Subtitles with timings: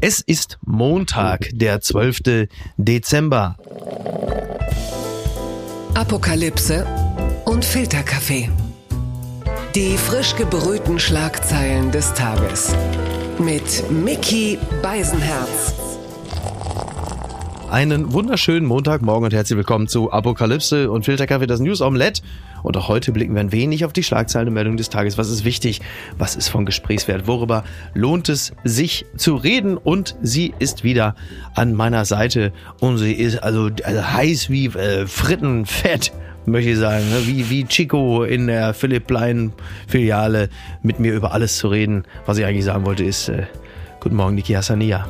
[0.00, 2.48] Es ist Montag, der 12.
[2.76, 3.56] Dezember.
[5.94, 6.86] Apokalypse
[7.44, 8.48] und Filterkaffee.
[9.74, 12.76] Die frisch gebrühten Schlagzeilen des Tages.
[13.40, 15.74] Mit Mickey Beisenherz.
[17.68, 22.22] Einen wunderschönen Montagmorgen und herzlich willkommen zu Apokalypse und Filterkaffee, das News Omelette.
[22.62, 25.18] Und auch heute blicken wir ein wenig auf die Schlagzeilen und Meldungen des Tages.
[25.18, 25.80] Was ist wichtig?
[26.16, 27.26] Was ist von Gesprächswert?
[27.26, 27.64] Worüber
[27.94, 29.76] lohnt es sich zu reden?
[29.76, 31.14] Und sie ist wieder
[31.54, 36.12] an meiner Seite und sie ist also, also heiß wie äh, Frittenfett
[36.46, 37.26] möchte ich sagen, ne?
[37.26, 39.52] wie, wie Chico in der Philipp Plein
[39.86, 40.48] Filiale
[40.82, 42.04] mit mir über alles zu reden.
[42.26, 43.46] Was ich eigentlich sagen wollte ist, äh,
[44.00, 45.06] guten Morgen, Niki Hassania.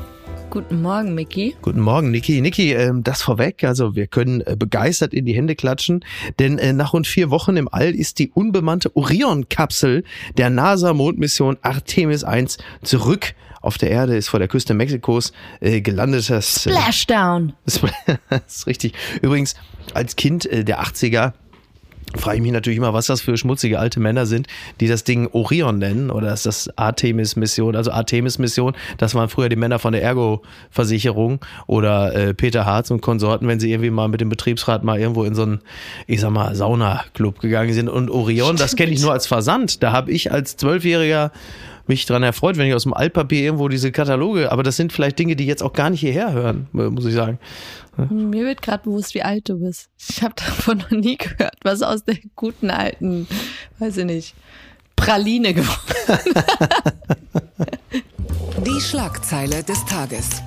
[0.51, 1.55] Guten Morgen, Micky.
[1.61, 2.41] Guten Morgen, Niki.
[2.41, 3.65] Niki, ähm, das vorweg.
[3.65, 6.03] Also wir können äh, begeistert in die Hände klatschen,
[6.39, 10.05] denn äh, nach rund vier Wochen im All ist die unbemannte Orion-Kapsel
[10.39, 16.31] der NASA-Mondmission Artemis 1 zurück auf der Erde, ist vor der Küste Mexikos äh, gelandet.
[16.31, 17.53] Das, äh, Splashdown.
[17.67, 17.83] das
[18.47, 18.95] ist richtig.
[19.21, 19.55] Übrigens,
[19.93, 21.35] als Kind der 80er
[22.17, 24.47] frage ich mich natürlich immer, was das für schmutzige alte Männer sind,
[24.81, 29.57] die das Ding Orion nennen oder ist das Artemis-Mission, also Artemis-Mission, das waren früher die
[29.57, 34.21] Männer von der Ergo-Versicherung oder äh, Peter Harz und Konsorten, wenn sie irgendwie mal mit
[34.21, 35.61] dem Betriebsrat mal irgendwo in so einen,
[36.07, 37.89] ich sag mal, Sauna-Club gegangen sind.
[37.89, 41.33] Und Orion, das kenne ich nur als Versand, da habe ich als Zwölfjähriger
[41.89, 45.19] mich dran erfreut, wenn ich aus dem Altpapier irgendwo diese Kataloge, aber das sind vielleicht
[45.19, 47.39] Dinge, die jetzt auch gar nicht hierher hören, muss ich sagen.
[48.11, 49.91] Mir wird gerade bewusst, wie alt du bist.
[49.99, 53.27] Ich habe davon noch nie gehört, was aus der guten alten,
[53.79, 54.35] weiß ich nicht,
[54.95, 56.35] Praline geworden.
[58.65, 60.43] Die Schlagzeile des Tages.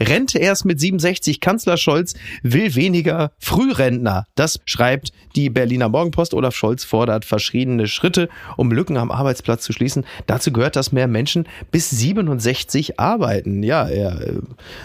[0.00, 1.40] Rente erst mit 67.
[1.40, 4.26] Kanzler Scholz will weniger Frührentner.
[4.34, 6.34] Das schreibt die Berliner Morgenpost.
[6.34, 10.04] Olaf Scholz fordert verschiedene Schritte, um Lücken am Arbeitsplatz zu schließen.
[10.26, 13.62] Dazu gehört, dass mehr Menschen bis 67 arbeiten.
[13.62, 14.32] Ja, er äh,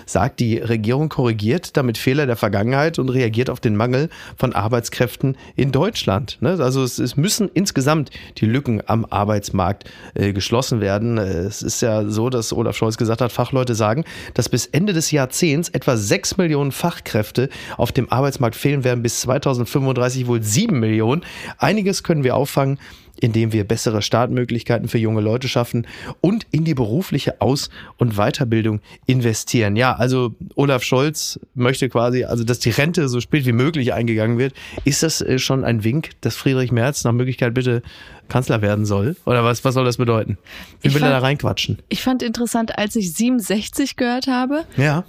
[0.05, 5.37] sagt, die Regierung korrigiert damit Fehler der Vergangenheit und reagiert auf den Mangel von Arbeitskräften
[5.55, 6.38] in Deutschland.
[6.41, 6.57] Ne?
[6.59, 11.17] Also es, müssen insgesamt die Lücken am Arbeitsmarkt äh, geschlossen werden.
[11.17, 14.94] Äh, Es ist ja so, dass Olaf Scholz gesagt hat, Fachleute sagen, dass bis Ende
[14.95, 20.79] des Jahrzehnts etwa 6 Millionen Fachkräfte auf dem Arbeitsmarkt fehlen werden, bis 2035 wohl 7
[20.79, 21.23] Millionen.
[21.57, 22.79] Einiges können wir auffangen,
[23.19, 25.88] indem wir bessere Startmöglichkeiten für junge Leute schaffen
[26.22, 29.75] und in die berufliche Aus- und Weiterbildung investieren.
[29.75, 34.38] Ja, also Olaf Scholz möchte quasi, also dass die Rente so spät wie möglich eingegangen
[34.38, 34.53] wird.
[34.83, 37.81] Ist das äh, schon ein Wink, dass Friedrich Merz nach Möglichkeit bitte
[38.30, 39.16] Kanzler werden soll?
[39.25, 40.38] Oder was, was soll das bedeuten?
[40.81, 41.80] Wie Ich will er da reinquatschen?
[41.90, 45.03] Ich fand interessant, als ich 67 gehört habe, Ja.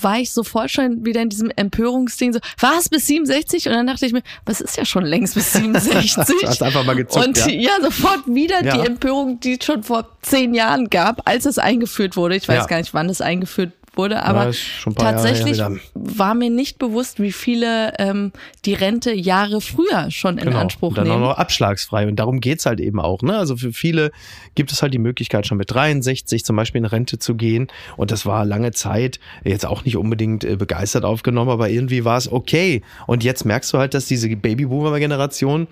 [0.00, 3.66] war ich sofort schon wieder in diesem Empörungsding so, was bis 67?
[3.66, 6.36] Und dann dachte ich mir, was ist ja schon längst bis 67?
[6.44, 7.48] Hast einfach mal gezuckt, Und ja.
[7.48, 8.76] ja, sofort wieder Ja.
[8.76, 12.36] die Empörung, die es schon vor zehn Jahren gab, als es eingeführt wurde.
[12.36, 12.66] Ich weiß Ja.
[12.66, 15.80] gar nicht, wann es eingeführt wurde, aber Jahre tatsächlich her wieder.
[15.94, 18.32] war mir nicht bewusst, wie viele ähm,
[18.64, 21.22] die Rente Jahre früher schon in Anspruch und dann nehmen.
[21.22, 22.06] auch noch abschlagsfrei.
[22.06, 23.22] Und darum geht's halt eben auch.
[23.22, 23.36] Ne?
[23.36, 24.10] Also für viele
[24.54, 27.68] gibt es halt die Möglichkeit, schon mit 63 zum Beispiel in Rente zu gehen.
[27.96, 32.18] Und das war lange Zeit jetzt auch nicht unbedingt äh, begeistert aufgenommen, aber irgendwie war
[32.18, 32.82] es okay.
[33.06, 35.68] Und jetzt merkst du halt, dass diese Babyboomer-Generation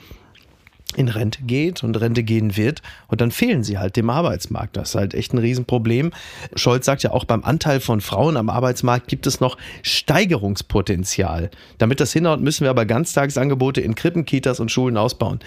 [0.97, 4.77] in Rente geht und Rente gehen wird und dann fehlen sie halt dem Arbeitsmarkt.
[4.77, 6.13] Das ist halt echt ein Riesenproblem.
[6.55, 11.51] Scholz sagt ja auch, beim Anteil von Frauen am Arbeitsmarkt gibt es noch Steigerungspotenzial.
[11.79, 15.41] Damit das hinhaut, müssen wir aber Ganztagsangebote in Krippen, Kitas und Schulen ausbauen.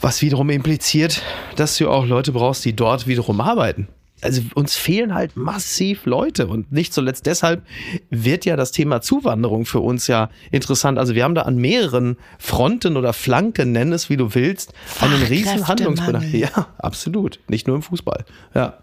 [0.00, 1.22] Was wiederum impliziert,
[1.56, 3.88] dass du auch Leute brauchst, die dort wiederum arbeiten.
[4.22, 7.62] Also uns fehlen halt massiv Leute und nicht zuletzt deshalb
[8.10, 10.98] wird ja das Thema Zuwanderung für uns ja interessant.
[10.98, 15.22] Also wir haben da an mehreren Fronten oder Flanken, nenn es wie du willst, einen
[15.24, 16.24] riesen Handlungsbedarf.
[16.32, 17.40] Ja, absolut.
[17.48, 18.24] Nicht nur im Fußball.
[18.54, 18.78] Ja.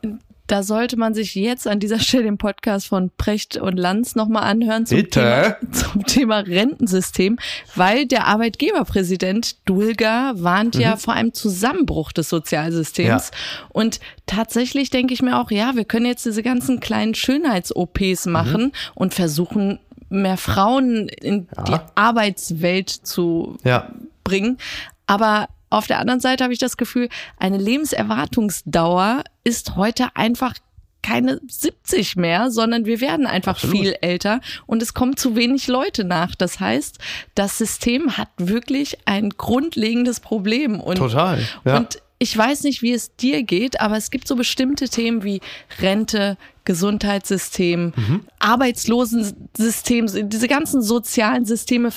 [0.49, 4.43] Da sollte man sich jetzt an dieser Stelle den Podcast von Precht und Lanz nochmal
[4.43, 5.57] anhören zum Bitte?
[5.61, 7.37] Thema, zum Thema Rentensystem,
[7.75, 13.31] weil der Arbeitgeberpräsident Dulga warnt ja vor einem Zusammenbruch des Sozialsystems.
[13.31, 13.67] Ja.
[13.69, 18.71] Und tatsächlich denke ich mir auch, ja, wir können jetzt diese ganzen kleinen Schönheits-OPs machen
[18.95, 19.79] und versuchen,
[20.09, 23.91] mehr Frauen in die Arbeitswelt zu Ja.
[24.23, 24.57] bringen.
[25.05, 30.53] Aber auf der anderen Seite habe ich das Gefühl, eine Lebenserwartungsdauer ist heute einfach
[31.01, 33.77] keine 70 mehr, sondern wir werden einfach Absolut.
[33.77, 36.35] viel älter und es kommen zu wenig Leute nach.
[36.35, 36.97] Das heißt,
[37.35, 40.79] das System hat wirklich ein grundlegendes Problem.
[40.79, 41.77] Und, Total, ja.
[41.77, 45.39] Und ich weiß nicht, wie es dir geht, aber es gibt so bestimmte Themen wie
[45.79, 46.37] Rente,
[46.69, 48.19] Gesundheitssystem, Mhm.
[48.37, 51.89] Arbeitslosensystem, diese ganzen sozialen Systeme,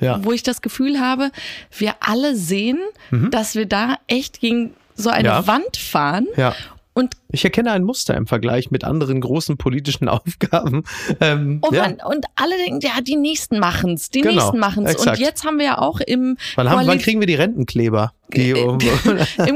[0.00, 0.22] Ja.
[0.24, 1.32] wo ich das Gefühl habe,
[1.76, 2.78] wir alle sehen,
[3.30, 5.34] dass wir da echt gegen so eine Mhm.
[5.34, 5.46] Ja.
[5.48, 6.26] Wand fahren.
[6.36, 6.54] Ja.
[6.92, 10.84] Und Ich erkenne ein Muster im Vergleich mit anderen großen politischen Aufgaben.
[11.20, 11.82] Ähm, Oh ja.
[11.82, 14.90] Mann, und alle denken, ja, die Nächsten machen's, die Genau, Nächsten machen's.
[14.90, 15.18] exakt.
[15.18, 18.12] Und jetzt haben wir ja auch im, Wann, haben, wann kriegen wir die Rentenkleber?
[18.32, 18.78] Die, im auch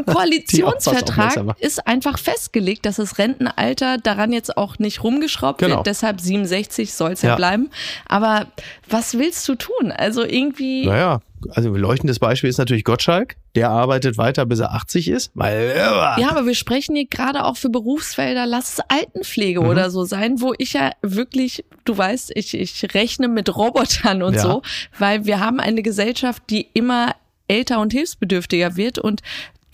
[0.07, 5.77] was Koalitionsvertrag ist einfach festgelegt, dass das Rentenalter daran jetzt auch nicht rumgeschraubt Genau.
[5.77, 5.87] wird.
[5.87, 7.31] Deshalb 67 soll's ja.
[7.31, 7.37] Ja.
[7.37, 7.71] bleiben.
[8.07, 8.47] Aber
[8.89, 9.93] was willst du tun?
[9.93, 10.87] Also irgendwie.
[10.87, 11.21] Naja,
[11.51, 13.37] also ein leuchtendes Beispiel ist natürlich Gottschalk.
[13.55, 15.31] Der arbeitet weiter, bis er 80 ist.
[15.35, 19.67] Weil, Ja, aber wir sprechen hier gerade auch für Berufsfelder, lass es Altenpflege Mhm.
[19.69, 24.35] oder so sein, wo ich ja wirklich, du weißt, ich, ich rechne mit Robotern und
[24.35, 24.41] Ja.
[24.43, 24.63] so,
[24.99, 27.15] weil wir haben eine Gesellschaft, die immer
[27.47, 29.21] älter und hilfsbedürftiger wird und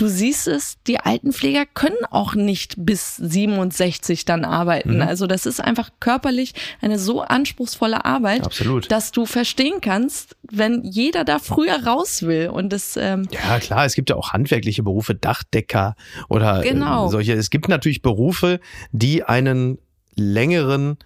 [0.01, 4.95] Du siehst es, die Altenpfleger können auch nicht bis 67 dann arbeiten.
[4.95, 5.03] Mhm.
[5.03, 8.91] Also das ist einfach körperlich eine so anspruchsvolle Arbeit, Absolut.
[8.91, 12.49] dass du verstehen kannst, wenn jeder da früher raus will.
[12.49, 15.97] Und das ähm, Ja, klar, es gibt ja auch handwerkliche Berufe, Dachdecker
[16.31, 17.09] oder Genau.
[17.09, 17.35] äh, solche.
[17.35, 18.59] Es gibt natürlich Berufe,
[18.93, 19.77] die einen
[20.17, 20.97] längeren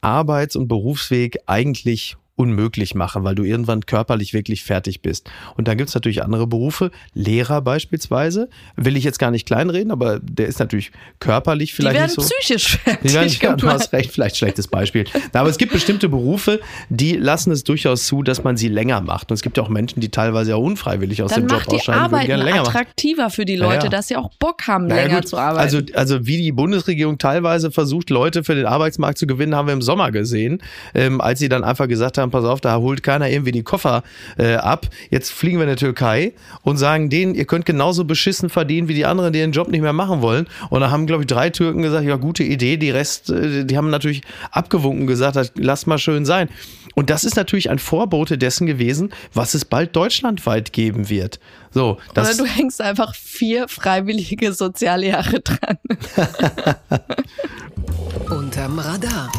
[0.00, 5.30] Arbeits- und Berufsweg eigentlich unmöglich machen, weil du irgendwann körperlich wirklich fertig bist.
[5.58, 10.20] Und dann gibt's natürlich andere Berufe, Lehrer beispielsweise, will ich jetzt gar nicht kleinreden, aber
[10.20, 12.22] der ist natürlich körperlich die vielleicht werden nicht so.
[12.22, 15.04] psychisch Die werden, fertig ja, du hast recht, vielleicht schlechtes Beispiel.
[15.34, 19.02] Na, aber es gibt bestimmte Berufe, die lassen es durchaus zu, dass man sie länger
[19.02, 19.30] macht.
[19.30, 21.72] Und es gibt ja auch Menschen, die teilweise auch unfreiwillig aus Dann dem Job macht
[21.72, 22.68] die ausscheiden, würden Arbeit länger machen.
[22.68, 23.90] attraktiver für die Leute, ja.
[23.90, 25.60] dass sie auch Bock haben, länger zu arbeiten.
[25.60, 29.74] Also, also wie die Bundesregierung teilweise versucht, Leute für den Arbeitsmarkt zu gewinnen, haben wir
[29.74, 30.62] im Sommer gesehen,
[30.94, 34.02] ähm, als sie dann einfach gesagt haben, pass auf, da holt keiner irgendwie die Koffer
[34.38, 34.86] äh, ab.
[35.10, 36.32] Jetzt fliegen wir in die Türkei
[36.62, 39.82] und sagen denen, ihr könnt genauso beschissen verdienen wie die anderen, die den Job nicht
[39.82, 40.46] mehr machen wollen.
[40.70, 42.76] Und da haben, glaube ich, drei Türken gesagt, ja, gute Idee.
[42.76, 46.48] Die Rest, äh, die haben natürlich abgewunken gesagt, lasst mal schön sein.
[46.94, 51.38] Und das ist natürlich ein Vorbote dessen gewesen, was es bald deutschlandweit geben wird.
[51.70, 55.78] So, das, Oder du hängst einfach vier freiwillige Sozialjahre dran.
[58.30, 59.30] Unterm Radar.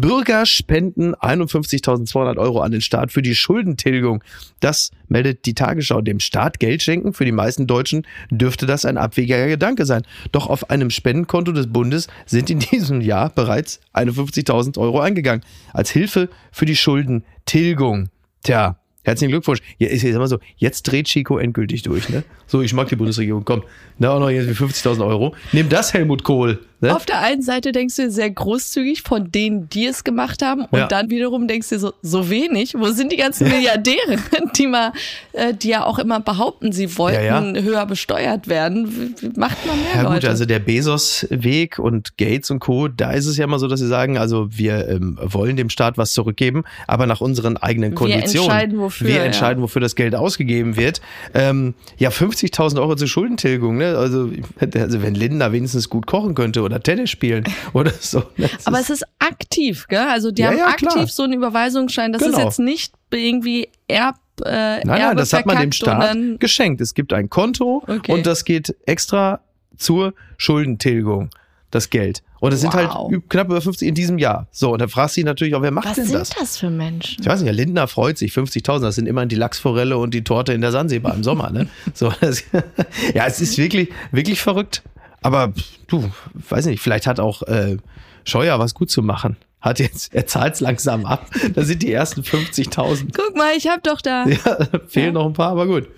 [0.00, 4.22] Bürger spenden 51.200 Euro an den Staat für die Schuldentilgung.
[4.60, 6.00] Das meldet die Tagesschau.
[6.00, 10.02] Dem Staat Geld schenken für die meisten Deutschen dürfte das ein abwegiger Gedanke sein.
[10.32, 15.44] Doch auf einem Spendenkonto des Bundes sind in diesem Jahr bereits 51.000 Euro eingegangen.
[15.72, 18.08] Als Hilfe für die Schuldentilgung.
[18.42, 18.78] Tja.
[19.06, 19.60] Herzlichen Glückwunsch.
[19.78, 22.24] Ja, ich sag mal so, jetzt dreht Chico endgültig durch, ne?
[22.48, 23.44] So, ich mag die Bundesregierung.
[23.44, 23.62] Komm,
[24.00, 25.32] da auch noch jetzt 50.000 Euro.
[25.52, 26.58] Nimm das, Helmut Kohl.
[26.80, 26.94] Ne?
[26.94, 30.78] Auf der einen Seite denkst du sehr großzügig von denen, die es gemacht haben, und
[30.78, 30.86] Ja.
[30.88, 32.74] dann wiederum denkst du so, so wenig.
[32.76, 34.18] Wo sind die ganzen Milliardäre,
[34.58, 34.92] die mal,
[35.32, 37.62] äh, die ja auch immer behaupten, sie wollten Ja, ja.
[37.62, 39.14] höher besteuert werden?
[39.36, 40.28] Macht mal mehr Ja gut, Leute.
[40.28, 43.86] also der Bezos-Weg und Gates und Co., da ist es ja immer so, dass sie
[43.88, 48.50] sagen, also wir ähm, wollen dem Staat was zurückgeben, aber nach unseren eigenen Wir Konditionen.
[48.50, 51.00] entscheiden, wofür, Wir entscheiden, wofür das Geld ausgegeben wird.
[51.34, 53.96] Ähm, ja, 50.000 Euro zur Schuldentilgung, ne?
[53.96, 54.30] Also,
[54.74, 58.22] also wenn Linda wenigstens gut kochen könnte oder Tennis spielen oder so.
[58.36, 60.06] Das Aber ist- es ist aktiv, gell?
[60.08, 61.06] Also die Ja, haben ja, aktiv klar.
[61.06, 62.12] so einen Überweisungsschein.
[62.12, 62.36] Das Genau.
[62.38, 64.16] ist jetzt nicht irgendwie Erb.
[64.44, 66.82] Äh, Nein, nein, das hat man dem Staat geschenkt.
[66.82, 68.12] Es gibt ein Konto Okay.
[68.12, 69.40] und das geht extra
[69.78, 71.30] zur Schuldentilgung,
[71.70, 72.22] das Geld.
[72.40, 73.12] Und es sind halt Wow.
[73.30, 74.46] knapp über 50 in diesem Jahr.
[74.50, 76.30] So, und dann fragst du dich natürlich auch, wer macht Was denn sind das?
[76.30, 76.58] das?
[76.58, 77.16] für Menschen?
[77.22, 80.22] Ich weiß nicht, ja, Lindner freut sich, 50.000, das sind immerhin die Lachsforelle und die
[80.22, 81.66] Torte in der Sansibar im Sommer, ne?
[81.94, 82.42] So, das,
[83.14, 84.82] ja, es ist wirklich, wirklich verrückt.
[85.22, 85.52] Aber
[85.88, 87.76] du, weiß nicht, vielleicht hat auch äh,
[88.24, 89.36] Scheuer was gut zu machen.
[89.60, 91.28] Hat jetzt, er zahlt es langsam ab.
[91.54, 93.08] Da sind die ersten 50.000.
[93.16, 94.26] Guck mal, ich hab doch da.
[94.26, 95.88] Ja, fehlen noch ein paar, aber gut.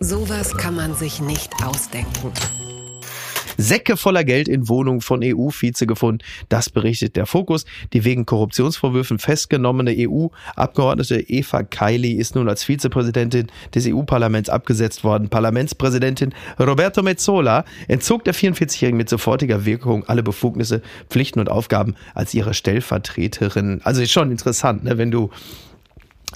[0.00, 2.32] Sowas kann man sich nicht ausdenken.
[3.62, 6.22] Säcke voller Geld in Wohnungen von EU-Vize gefunden.
[6.48, 7.64] Das berichtet der Fokus.
[7.92, 15.28] Die wegen Korruptionsvorwürfen festgenommene EU-Abgeordnete Eva Kaili ist nun als Vizepräsidentin des EU-Parlaments abgesetzt worden.
[15.28, 22.34] Parlamentspräsidentin Roberto Mezzola entzog der 44-Jährigen mit sofortiger Wirkung alle Befugnisse, Pflichten und Aufgaben als
[22.34, 23.80] ihre Stellvertreterin.
[23.84, 25.30] Also ist schon interessant, ne, wenn du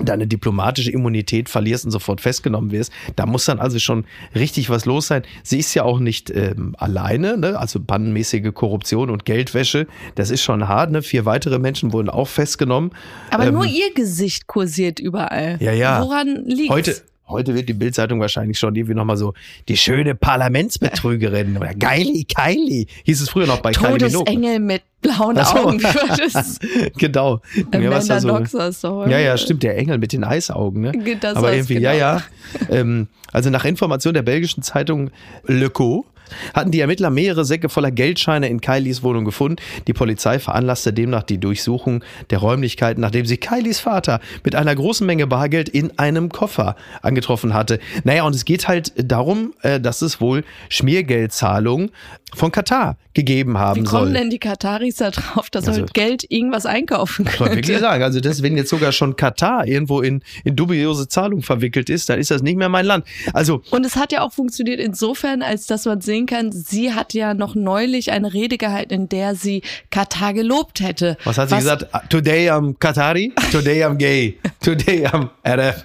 [0.02, 4.84] deine diplomatische Immunität verlierst und sofort festgenommen wirst, da muss dann also schon richtig was
[4.84, 5.22] los sein.
[5.42, 7.58] Sie ist ja auch nicht ähm, alleine, ne?
[7.58, 10.90] also bannenmäßige Korruption und Geldwäsche, das ist schon hart.
[10.90, 11.02] Ne?
[11.02, 12.90] Vier weitere Menschen wurden auch festgenommen.
[13.30, 15.56] Aber Ähm, nur ihr Gesicht kursiert überall.
[15.60, 16.02] Ja, ja.
[16.02, 16.70] Woran liegt's?
[16.70, 19.34] Heute, heute wird die Bildzeitung wahrscheinlich schon irgendwie nochmal so,
[19.68, 23.98] die schöne Parlamentsbetrügerin oder Geili, Keili, hieß es früher noch bei Kylie.
[23.98, 25.42] Todesengel mit blauen so.
[25.42, 25.82] Augen.
[25.82, 26.58] War das?
[26.96, 27.40] genau.
[27.54, 30.82] Ja, Amanda da so- Knox aus der Ja, ja, stimmt, der Engel mit den Eisaugen,
[30.82, 30.92] ne?
[31.20, 31.88] Das Aber irgendwie, genau.
[31.90, 32.22] ja, ja.
[32.70, 35.10] ähm, also nach Information der belgischen Zeitung
[35.44, 36.06] Le Co.
[36.54, 39.56] hatten die Ermittler mehrere Säcke voller Geldscheine in Kylies Wohnung gefunden.
[39.86, 45.06] Die Polizei veranlasste demnach die Durchsuchung der Räumlichkeiten, nachdem sie Kylies Vater mit einer großen
[45.06, 47.78] Menge Bargeld in einem Koffer angetroffen hatte.
[48.04, 51.90] Naja, und es geht halt darum, äh, dass es wohl Schmiergeldzahlungen
[52.34, 54.12] von Katar gegeben haben Wie kommen soll.
[54.12, 57.66] denn die Kataris da drauf, dass Also- man mit Geld irgendwas einkaufen Muss man wirklich
[57.66, 57.80] könnte?
[57.80, 58.02] sagen.
[58.02, 62.18] Also das, wenn jetzt sogar schon Katar irgendwo in, in dubiose Zahlungen verwickelt ist, dann
[62.18, 63.06] ist das nicht mehr mein Land.
[63.32, 67.14] Also Und es hat ja auch funktioniert insofern, als dass man sehen kann, sie hat
[67.14, 71.16] ja noch neulich eine Rede gehalten, in der sie Katar gelobt hätte.
[71.24, 71.86] Was hat sie gesagt?
[72.10, 75.84] Today I'm Qatari, today I'm gay, today I'm RF.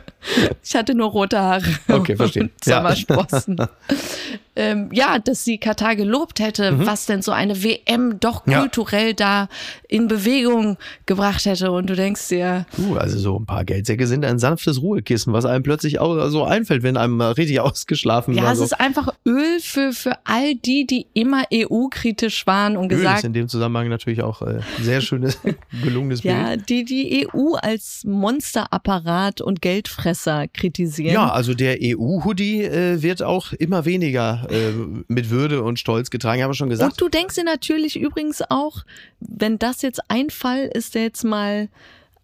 [0.63, 2.43] Ich hatte nur rote Haare Okay, verstehe.
[2.43, 2.83] und Ja.
[4.55, 8.51] Ähm, ja, dass sie Katar gelobt hätte, was denn so eine WM doch Mhm.
[8.51, 8.59] Ja.
[8.59, 9.47] kulturell da
[9.87, 11.71] in Bewegung gebracht hätte.
[11.71, 15.45] Und du denkst dir, Uh, also so ein paar Geldsäcke sind ein sanftes Ruhekissen, was
[15.45, 18.51] einem plötzlich auch so einfällt, wenn einem mal richtig ausgeschlafen ja, war.
[18.51, 18.65] es so.
[18.65, 23.23] ist einfach Öl für, für all die, die immer EU-kritisch waren und Öl ist gesagt
[23.23, 25.39] in dem Zusammenhang natürlich auch äh, sehr schönes,
[25.83, 26.69] gelungenes Ja, Bild.
[26.69, 31.13] die die EU als Monsterapparat und Geldfresser kritisieren.
[31.13, 34.71] Ja, also der EU-Hoodie äh, wird auch immer weniger äh,
[35.07, 36.93] mit Würde und Stolz getragen, haben wir schon gesagt.
[36.93, 38.83] Und du denkst dir natürlich übrigens auch,
[39.19, 41.69] wenn das jetzt ein Fall ist, der jetzt mal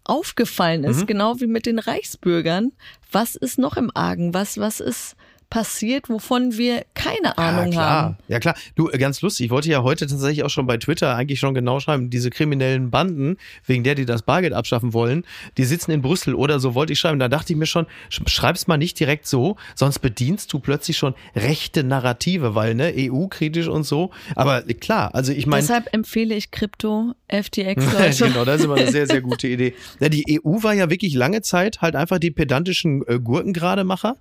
[0.04, 1.06] aufgefallen ist, Mhm.
[1.06, 2.72] genau wie mit den Reichsbürgern,
[3.12, 4.32] was ist noch im Argen?
[4.34, 5.16] Was, was ist
[5.50, 8.16] passiert, wovon wir keine Ahnung ja, haben?
[8.28, 8.54] Ja, klar.
[8.74, 9.46] Du, äh, ganz lustig.
[9.46, 12.90] Ich wollte ja heute tatsächlich auch schon bei Twitter eigentlich schon genau schreiben, diese kriminellen
[12.90, 13.36] Banden,
[13.66, 15.24] wegen der die das Bargeld abschaffen wollen,
[15.56, 17.18] die sitzen in Brüssel oder so wollte ich schreiben.
[17.18, 20.98] Da dachte ich mir schon, sch- schreib's mal nicht direkt so, sonst bedienst du plötzlich
[20.98, 24.10] schon rechte Narrative, weil, ne, EU-kritisch und so.
[24.34, 25.62] Aber äh, klar, also ich meine.
[25.62, 28.24] Deshalb empfehle ich Krypto, FTX, Leute.
[28.28, 29.74] genau, das ist immer eine sehr, sehr gute Idee.
[30.00, 34.16] Ja, die EU war ja wirklich lange Zeit halt einfach die pedantischen äh, Gurkengrademacher,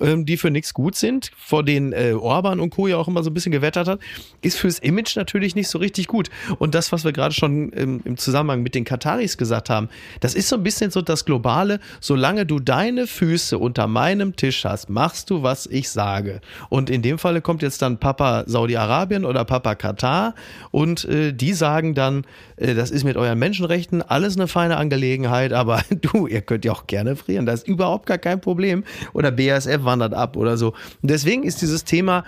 [0.00, 2.86] ähm, die für nichts gut sind, vor denen äh, Orban und Co.
[2.86, 4.00] ja auch immer so ein bisschen gewettert hat,
[4.42, 6.30] ist fürs Image natürlich nicht so richtig gut.
[6.58, 9.88] Und das, was wir gerade schon ähm, im Zusammenhang mit den Kataris gesagt haben,
[10.20, 14.64] das ist so ein bisschen so das Globale, solange du deine Füße unter meinem Tisch
[14.64, 16.40] hast, machst du, was ich sage.
[16.68, 20.34] Und in dem Falle kommt jetzt dann Papa Saudi-Arabien oder Papa Katar
[20.70, 22.24] und äh, die sagen dann,
[22.56, 26.72] äh, das ist mit euren Menschenrechten alles eine feine Angelegenheit, aber du, ihr könnt ja
[26.72, 28.84] auch gerne frieren, das ist überhaupt gar kein Problem.
[29.12, 30.68] Oder BASF wandert ab oder so.
[31.02, 32.24] Und deswegen ist dieses Thema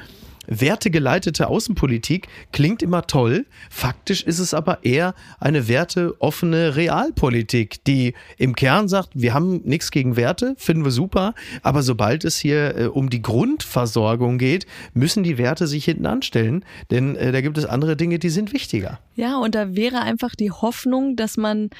[0.46, 3.46] wertegeleitete Außenpolitik klingt immer toll.
[3.70, 9.90] Faktisch ist es aber eher eine werteoffene Realpolitik, die im Kern sagt, wir haben nichts
[9.90, 15.22] gegen Werte, finden wir super, aber sobald es hier äh, um die Grundversorgung geht, müssen
[15.22, 18.98] die Werte sich hinten anstellen, denn äh, da gibt es andere Dinge, die sind wichtiger.
[19.14, 21.70] Ja, und da wäre einfach die Hoffnung, dass man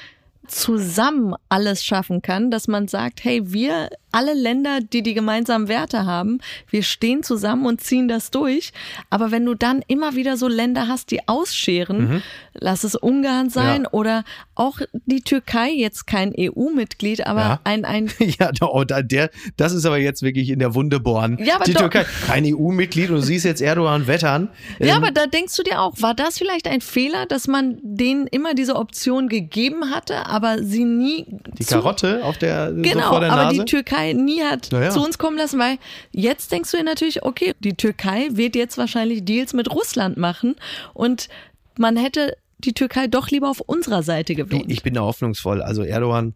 [0.47, 6.05] zusammen alles schaffen kann, dass man sagt, hey, wir alle Länder, die die gemeinsamen Werte
[6.05, 6.39] haben,
[6.69, 8.71] wir stehen zusammen und ziehen das durch.
[9.09, 12.21] Aber wenn du dann immer wieder so Länder hast, die ausscheren,
[12.53, 13.83] lass es Ungarn sein Mhm.
[13.85, 13.89] Ja.
[13.91, 14.23] oder
[14.55, 17.59] auch die Türkei, jetzt kein EU-Mitglied, aber Ja.
[17.63, 21.37] ein, ein Ja, oh, der, das ist aber jetzt wirklich in der Wunde bohren.
[21.43, 24.49] Ja, aber die doch- Türkei, kein EU-Mitglied und du siehst jetzt Erdogan wettern.
[24.79, 27.77] Ja, Ähm, aber da denkst du dir auch, war das vielleicht ein Fehler, dass man
[27.81, 31.25] denen immer diese Option gegeben hatte, aber sie nie
[31.57, 33.59] die Karotte auf der, so Genau, vor der aber Nase.
[33.59, 34.89] die Türkei nie hat ja.
[34.89, 35.77] zu uns kommen lassen, weil
[36.11, 40.55] jetzt denkst du dir natürlich, okay, die Türkei wird jetzt wahrscheinlich Deals mit Russland machen
[40.93, 41.29] und
[41.77, 44.65] man hätte die Türkei doch lieber auf unserer Seite gewählt.
[44.67, 45.61] ich bin da hoffnungsvoll.
[45.61, 46.33] Also Erdogan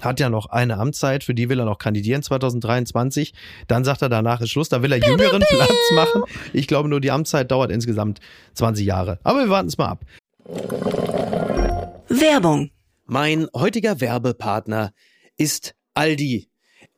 [0.00, 3.32] hat ja noch eine Amtszeit, für die will er noch kandidieren 2023.
[3.66, 6.22] Dann sagt er, danach ist Schluss, da will er jüngeren Platz machen.
[6.52, 8.20] Ich glaube nur, die Amtszeit dauert insgesamt
[8.54, 9.18] 20 Jahre.
[9.22, 10.04] Aber wir warten es mal ab.
[12.08, 12.70] Werbung.
[13.06, 14.92] Mein heutiger Werbepartner
[15.36, 16.48] ist Aldi.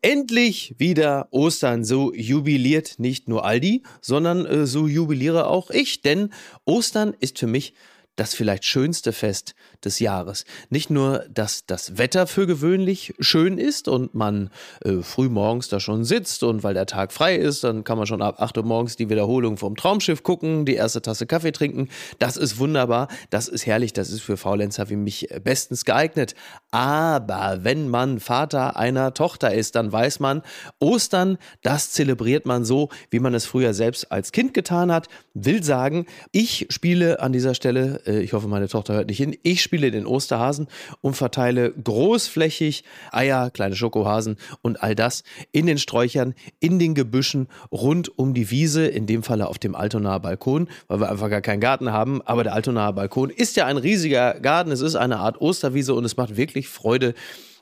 [0.00, 1.84] Endlich wieder Ostern.
[1.84, 6.02] So jubiliert nicht nur Aldi, sondern äh, so jubiliere auch ich.
[6.02, 6.30] Denn
[6.64, 7.74] Ostern ist für mich
[8.18, 10.44] das vielleicht schönste Fest des Jahres.
[10.70, 14.50] Nicht nur, dass das Wetter für gewöhnlich schön ist und man
[14.84, 18.08] äh, früh morgens da schon sitzt und weil der Tag frei ist, dann kann man
[18.08, 21.88] schon ab 8 Uhr morgens die Wiederholung vom Traumschiff gucken, die erste Tasse Kaffee trinken.
[22.18, 26.34] Das ist wunderbar, das ist herrlich, das ist für Faulenzer wie mich äh, bestens geeignet.
[26.70, 30.42] Aber wenn man Vater einer Tochter ist, dann weiß man,
[30.80, 35.08] Ostern, das zelebriert man so, wie man es früher selbst als Kind getan hat.
[35.32, 39.34] Will sagen, ich spiele an dieser Stelle, äh, ich hoffe, meine Tochter hört nicht hin,
[39.42, 40.68] ich spiele den Osterhasen
[41.00, 45.22] und verteile großflächig Eier, kleine Schokohasen und all das
[45.52, 49.74] in den Sträuchern, in den Gebüschen rund um die Wiese, in dem Falle auf dem
[49.74, 52.20] Altonaer Balkon, weil wir einfach gar keinen Garten haben.
[52.22, 56.04] Aber der Altonaer Balkon ist ja ein riesiger Garten, es ist eine Art Osterwiese und
[56.04, 57.14] es macht wirklich Freude,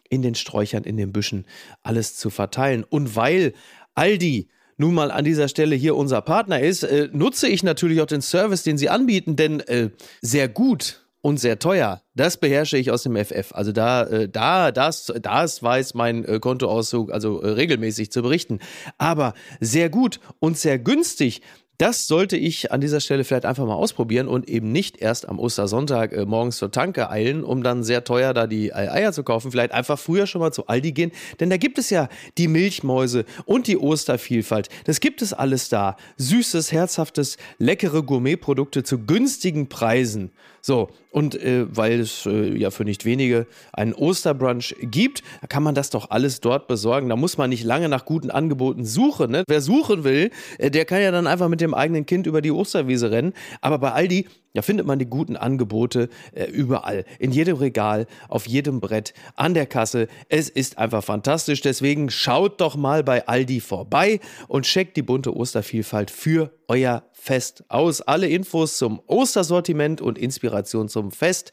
[0.08, 1.44] in den Sträuchern, in den Büschen
[1.82, 2.84] alles zu verteilen.
[2.84, 3.52] Und weil
[3.94, 8.06] Aldi nun mal an dieser Stelle hier unser Partner ist, äh, nutze ich natürlich auch
[8.06, 12.02] den Service, den sie anbieten, denn äh, sehr gut und sehr teuer.
[12.14, 13.52] Das beherrsche ich aus dem FF.
[13.52, 18.60] Also da, äh, da, das, das weiß mein äh, Kontoauszug also äh, regelmäßig zu berichten.
[18.96, 21.42] Aber sehr gut und sehr günstig.
[21.78, 25.38] Das sollte ich an dieser Stelle vielleicht einfach mal ausprobieren und eben nicht erst am
[25.38, 29.50] Ostersonntag äh, morgens zur Tanke eilen, um dann sehr teuer da die Eier zu kaufen.
[29.50, 33.24] Vielleicht einfach früher schon mal zu Aldi gehen, denn da gibt es ja die Milchmäuse
[33.44, 34.68] und die Ostervielfalt.
[34.84, 35.96] Das gibt es alles da.
[36.16, 40.30] Süßes, herzhaftes, leckere Gourmetprodukte zu günstigen Preisen.
[40.62, 45.74] So, und äh, weil es äh, ja für nicht wenige einen Osterbrunch gibt, kann man
[45.74, 47.08] das doch alles dort besorgen.
[47.08, 49.30] Da muss man nicht lange nach guten Angeboten suchen.
[49.30, 49.42] Ne?
[49.48, 52.50] Wer suchen will, äh, der kann ja dann einfach mit dem eigenen Kind über die
[52.50, 53.32] Osterwiese rennen.
[53.62, 57.04] Aber bei Aldi, da findet man die guten Angebote äh, überall.
[57.18, 60.08] In jedem Regal, auf jedem Brett, an der Kasse.
[60.28, 61.60] Es ist einfach fantastisch.
[61.60, 67.64] Deswegen schaut doch mal bei Aldi vorbei und checkt die bunte Ostervielfalt für euer Fest
[67.68, 68.00] aus.
[68.00, 71.52] Alle Infos zum Ostersortiment und Inspiration zum Fest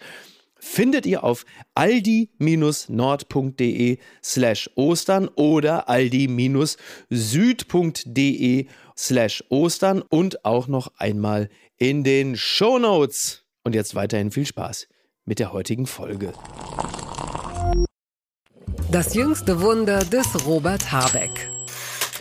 [0.64, 1.46] findet ihr auf
[1.76, 13.44] aldi-nord.de slash ostern oder aldi-süd.de slash ostern und auch noch einmal in den Shownotes.
[13.64, 14.88] Und jetzt weiterhin viel Spaß
[15.26, 16.34] mit der heutigen Folge.
[18.92, 21.53] Das jüngste Wunder des Robert Habeck.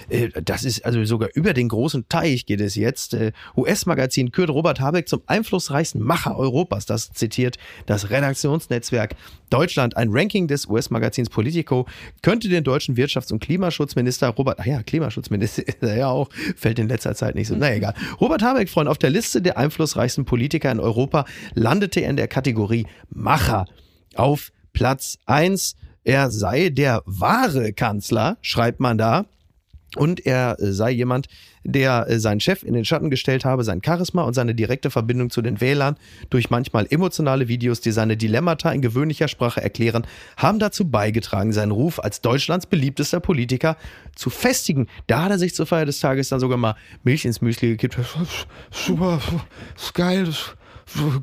[0.09, 3.15] Äh, das ist also sogar über den großen Teich geht es jetzt.
[3.15, 6.87] Äh, US-Magazin kürt Robert Habeck zum einflussreichsten Macher Europas.
[6.87, 9.15] Das zitiert das Redaktionsnetzwerk
[9.51, 9.97] Deutschland.
[9.97, 11.87] Ein Ranking des US-Magazins Politico
[12.23, 16.79] könnte den deutschen Wirtschafts- und Klimaschutzminister Robert, ach ja, Klimaschutzminister ist er ja auch, fällt
[16.79, 17.95] in letzter Zeit nicht so, na egal.
[18.21, 22.29] Robert Habeck, Freund, auf der Liste der einflussreichsten Politiker in Europa landete er in der
[22.29, 23.67] Kategorie Macher
[24.15, 25.77] auf Platz 1.
[26.05, 29.27] Er sei der wahre Kanzler, schreibt man da.
[29.97, 31.29] Und er äh, sei jemand,
[31.65, 35.31] der äh, seinen Chef in den Schatten gestellt habe, sein Charisma und seine direkte Verbindung
[35.31, 35.97] zu den Wählern
[36.31, 40.07] durch manchmal emotionale Videos, die seine Dilemmata in gewöhnlicher Sprache erklären,
[40.37, 43.77] haben dazu beigetragen, seinen Ruf als Deutschlands beliebtester Politiker
[44.15, 44.89] zu festigen.
[45.07, 47.99] Da hat er sich zur Feier des Tages dann sogar mal Milch ins Müsli gekippt.
[48.71, 49.21] Super,
[49.77, 50.57] ist geil, das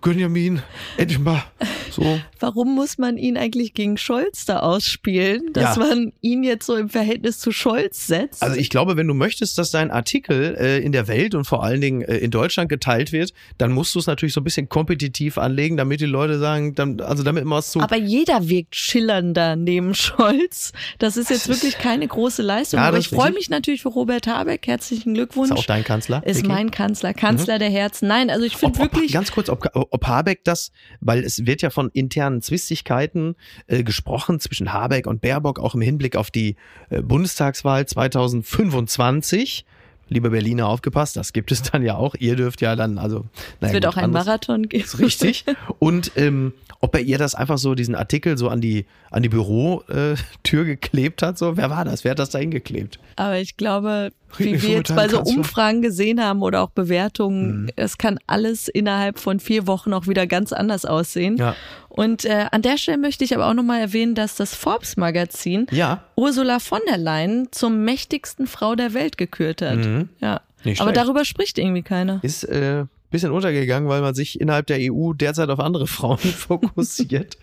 [0.01, 0.61] Gönjamin,
[0.97, 1.43] endlich mal
[1.91, 2.19] so.
[2.39, 5.85] Warum muss man ihn eigentlich gegen Scholz da ausspielen, dass ja.
[5.85, 8.41] man ihn jetzt so im Verhältnis zu Scholz setzt?
[8.41, 11.63] Also ich glaube, wenn du möchtest, dass dein Artikel äh, in der Welt und vor
[11.63, 14.69] allen Dingen äh, in Deutschland geteilt wird, dann musst du es natürlich so ein bisschen
[14.69, 17.79] kompetitiv anlegen, damit die Leute sagen, dann, also damit immer was zu.
[17.79, 20.71] Aber jeder wirkt schillernder neben Scholz.
[20.97, 22.79] Das ist jetzt wirklich keine große Leistung.
[22.79, 24.67] Ja, Aber ich freue mich natürlich für Robert Habeck.
[24.67, 25.51] Herzlichen Glückwunsch.
[25.51, 26.25] Ist auch dein Kanzler?
[26.25, 26.47] Ist Vicky?
[26.47, 27.59] mein Kanzler, Kanzler mhm.
[27.59, 28.07] der Herzen.
[28.07, 29.11] Nein, also ich finde wirklich.
[29.11, 33.35] Ganz kurz, ob, ob Habeck das, weil es wird ja von internen Zwistigkeiten
[33.67, 36.55] äh, gesprochen zwischen Habeck und Baerbock, auch im Hinblick auf die
[36.89, 39.65] äh, Bundestagswahl 2025
[40.09, 42.15] liebe Berliner, aufgepasst, das gibt es dann ja auch.
[42.19, 43.25] Ihr dürft ja dann, also.
[43.61, 44.83] Naja, es wird gut, auch ein Marathon geben.
[44.83, 45.45] Ist richtig.
[45.79, 49.29] Und ähm, ob er ihr das einfach so, diesen Artikel so an die, an die
[49.29, 52.03] Bürotür geklebt hat, so, wer war das?
[52.03, 52.99] Wer hat das da hingeklebt?
[53.15, 57.69] Aber ich glaube, wie wir jetzt bei so Umfragen gesehen haben oder auch Bewertungen, mhm.
[57.75, 61.37] es kann alles innerhalb von vier Wochen auch wieder ganz anders aussehen.
[61.37, 61.55] Ja.
[61.89, 66.03] Und äh, an der Stelle möchte ich aber auch nochmal erwähnen, dass das Forbes-Magazin ja.
[66.15, 69.77] Ursula von der Leyen zum mächtigsten Frau der Welt gekürt hat.
[69.77, 70.09] Mhm.
[70.19, 70.41] Ja.
[70.79, 72.19] aber darüber spricht irgendwie keiner.
[72.21, 77.37] Ist äh, bisschen untergegangen, weil man sich innerhalb der EU derzeit auf andere Frauen fokussiert.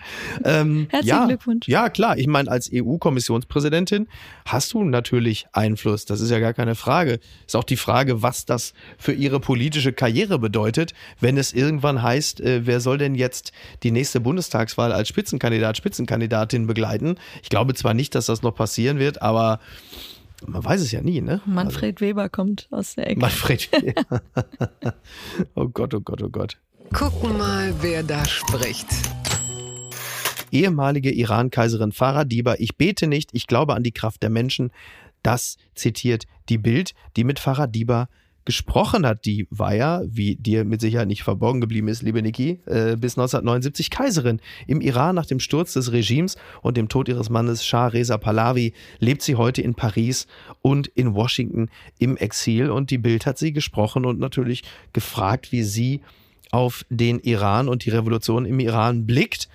[0.44, 1.68] ähm, Herzlichen ja, Glückwunsch.
[1.68, 2.18] Ja, klar.
[2.18, 4.08] Ich meine, als EU-Kommissionspräsidentin
[4.44, 6.04] hast du natürlich Einfluss.
[6.04, 7.18] Das ist ja gar keine Frage.
[7.46, 12.40] Ist auch die Frage, was das für ihre politische Karriere bedeutet, wenn es irgendwann heißt,
[12.40, 13.52] äh, wer soll denn jetzt
[13.82, 17.16] die nächste Bundestagswahl als Spitzenkandidat, Spitzenkandidatin begleiten?
[17.42, 19.60] Ich glaube zwar nicht, dass das noch passieren wird, aber
[20.44, 21.40] man weiß es ja nie, ne?
[21.46, 23.20] Manfred also, Weber kommt aus der Ecke.
[23.20, 24.22] Manfred Weber.
[25.54, 26.58] oh Gott, oh Gott, oh Gott.
[26.92, 28.86] Gucken mal, wer da spricht.
[30.52, 34.70] Ehemalige Iran-Kaiserin Farah Diba, ich bete nicht, ich glaube an die Kraft der Menschen.
[35.22, 38.08] Das zitiert die Bild, die mit Farah Diba
[38.46, 39.26] gesprochen hat.
[39.26, 43.18] Die war ja, wie dir mit Sicherheit nicht verborgen geblieben ist, liebe Niki, äh, bis
[43.18, 44.40] 1979 Kaiserin.
[44.66, 48.72] Im Iran nach dem Sturz des Regimes und dem Tod ihres Mannes Shah Reza Pahlavi
[49.00, 50.26] lebt sie heute in Paris
[50.62, 52.70] und in Washington im Exil.
[52.70, 54.62] Und die Bild hat sie gesprochen und natürlich
[54.94, 56.00] gefragt, wie sie
[56.52, 59.48] auf den Iran und die Revolution im Iran blickt.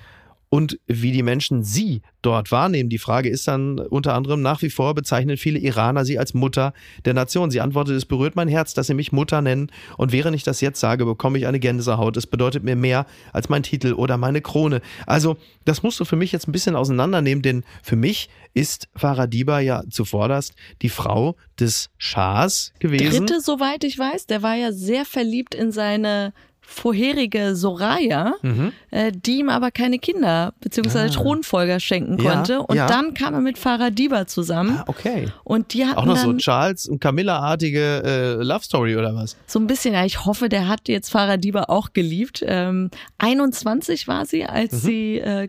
[0.53, 2.89] Und wie die Menschen sie dort wahrnehmen.
[2.89, 6.73] Die Frage ist dann unter anderem nach wie vor bezeichnen viele Iraner sie als Mutter
[7.05, 7.49] der Nation.
[7.51, 10.59] Sie antwortet, es berührt mein Herz, dass sie mich Mutter nennen und während ich das
[10.59, 12.17] jetzt sage, bekomme ich eine Gänsehaut.
[12.17, 14.81] Es bedeutet mir mehr als mein Titel oder meine Krone.
[15.07, 19.27] Also das musst du für mich jetzt ein bisschen auseinandernehmen, denn für mich ist Farah
[19.27, 23.25] Diba ja zuvorderst die Frau des Schahs gewesen.
[23.25, 26.33] Dritte, soweit ich weiß, der war ja sehr verliebt in seine
[26.71, 28.71] vorherige Soraya, Mhm.
[28.91, 30.97] äh, die ihm aber keine Kinder bzw.
[30.99, 31.07] Ah.
[31.09, 32.61] Thronfolger schenken Ja, konnte.
[32.61, 32.87] Und ja.
[32.87, 34.77] dann kam er mit Farah Diba zusammen.
[34.79, 35.27] Ah, okay.
[35.43, 38.03] Und die hatten Auch noch so Charles und Camilla-artige
[38.39, 39.35] äh, Love Story oder was?
[39.45, 42.43] so ein bisschen, ja, ich hoffe, der hat jetzt Farah Diba auch geliebt.
[42.47, 44.77] Ähm, 21 war sie, als Mhm.
[44.77, 45.47] sie, äh,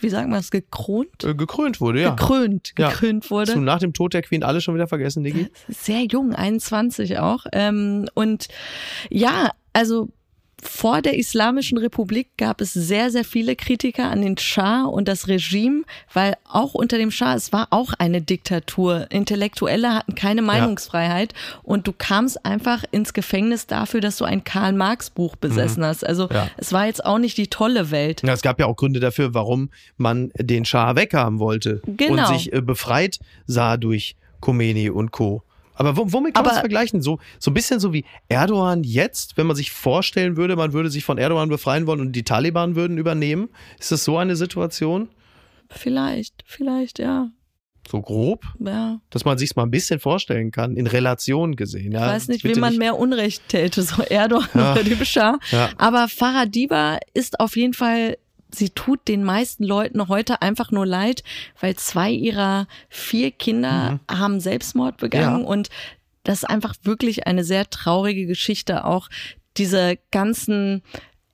[0.00, 1.22] wie sagen wir es, gekront?
[1.24, 2.10] Äh, gekrönt wurde, ja.
[2.10, 2.88] Gekrönt, Ja.
[2.90, 3.52] gekrönt wurde.
[3.52, 5.48] Hast du nach dem Tod der Queen alles schon wieder vergessen, Digi?
[5.68, 7.46] sehr jung, 21 auch.
[7.52, 8.48] Ähm, und
[9.10, 10.08] ja, also
[10.66, 15.28] vor der Islamischen Republik gab es sehr, sehr viele Kritiker an den Schah und das
[15.28, 19.06] Regime, weil auch unter dem Schah, es war auch eine Diktatur.
[19.10, 25.36] Intellektuelle hatten keine Meinungsfreiheit und du kamst einfach ins Gefängnis dafür, dass du ein Karl-Marx-Buch
[25.36, 26.04] besessen hast.
[26.04, 26.48] Also Ja.
[26.56, 28.22] es war jetzt auch nicht die tolle Welt.
[28.24, 32.22] Ja, es gab ja auch Gründe dafür, warum man den Schah weghaben wollte Genau.
[32.30, 35.42] und sich äh, befreit sah durch Khomeini und Co.
[35.74, 37.02] Aber wo- womit kann man es vergleichen?
[37.02, 40.90] So, so ein bisschen so wie Erdogan jetzt, wenn man sich vorstellen würde, man würde
[40.90, 43.48] sich von Erdogan befreien wollen und die Taliban würden übernehmen.
[43.78, 45.08] Ist das so eine Situation?
[45.70, 47.28] Vielleicht, vielleicht, ja.
[47.86, 48.44] So grob?
[48.60, 48.98] ja.
[49.10, 51.92] Dass man sich mal ein bisschen vorstellen kann, in Relation gesehen.
[51.92, 54.72] Ja, Ich weiß nicht, wem man mehr Unrecht täte, so Erdogan Ja.
[54.72, 55.38] oder dem Schah.
[55.50, 55.68] Ja.
[55.76, 58.16] Aber Farah Diba ist auf jeden Fall,
[58.54, 61.22] sie tut den meisten Leuten heute einfach nur leid,
[61.60, 65.42] weil zwei ihrer vier Kinder haben Selbstmord begangen Mhm.
[65.42, 65.48] Ja.
[65.48, 65.68] und
[66.22, 69.08] das ist einfach wirklich eine sehr traurige Geschichte auch.
[69.58, 70.82] Diese ganzen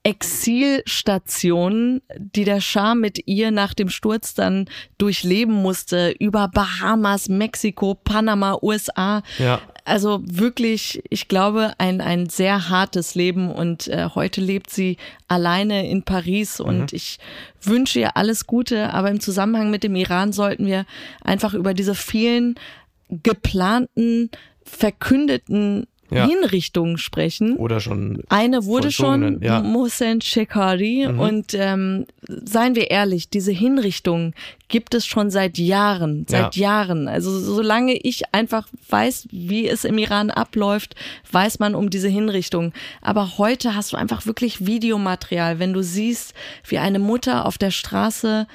[0.03, 7.95] Exilstationen, die der Schah mit ihr nach dem Sturz dann durchleben musste, über Bahamas, Mexiko,
[7.95, 9.23] Panama, USA.
[9.39, 9.61] Ja.
[9.85, 14.97] Also wirklich, ich glaube, ein, ein sehr hartes Leben und äh, heute lebt sie
[15.29, 17.19] alleine in Paris und ich
[17.61, 20.87] wünsche ihr alles Gute, aber im Zusammenhang mit dem Iran sollten wir
[21.23, 22.55] einfach über diese vielen
[23.11, 24.31] geplanten,
[24.63, 26.27] verkündeten Ja.
[26.27, 27.57] Hinrichtungen sprechen.
[27.57, 28.23] Oder schon.
[28.29, 29.61] Eine wurde schon, ja.
[29.61, 29.71] Mhm.
[29.71, 31.07] Mohsen Shekari.
[31.07, 34.35] Und ähm, seien wir ehrlich, diese Hinrichtungen
[34.69, 37.09] gibt es schon seit Jahren, seit Jahren.
[37.09, 40.95] Also solange ich einfach weiß, wie es im Iran abläuft,
[41.31, 42.73] weiß man um diese Hinrichtung.
[43.03, 46.35] Aber heute hast du einfach wirklich Videomaterial, wenn du siehst,
[46.67, 48.47] wie eine Mutter auf der Straße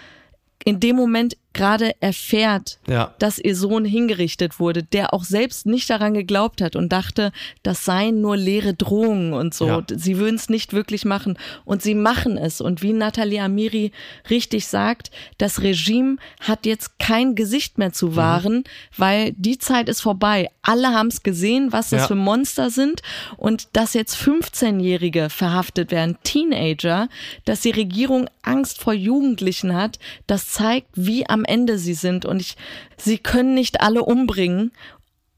[0.63, 3.15] in dem Moment gerade erfährt, Ja.
[3.17, 7.31] dass ihr Sohn hingerichtet wurde, der auch selbst nicht daran geglaubt hat und dachte,
[7.63, 9.65] das seien nur leere Drohungen und so.
[9.67, 9.83] Ja.
[9.91, 11.39] Sie würden es nicht wirklich machen.
[11.63, 12.61] Und sie machen es.
[12.61, 13.91] Und wie Nathalie Amiri
[14.29, 17.93] richtig sagt, das Regime hat jetzt kein Gesicht mehr Mhm.
[17.93, 18.63] zu wahren,
[18.97, 20.49] weil die Zeit ist vorbei.
[20.61, 22.07] Alle haben es gesehen, was das Ja.
[22.07, 23.01] für Monster sind.
[23.37, 27.07] Und dass jetzt 15-Jährige verhaftet werden, Teenager,
[27.45, 32.25] dass die Regierung Angst vor Jugendlichen hat, das zeigt, wie am Ende sie sind.
[32.25, 32.55] Und ich,
[32.97, 34.71] sie können nicht alle umbringen,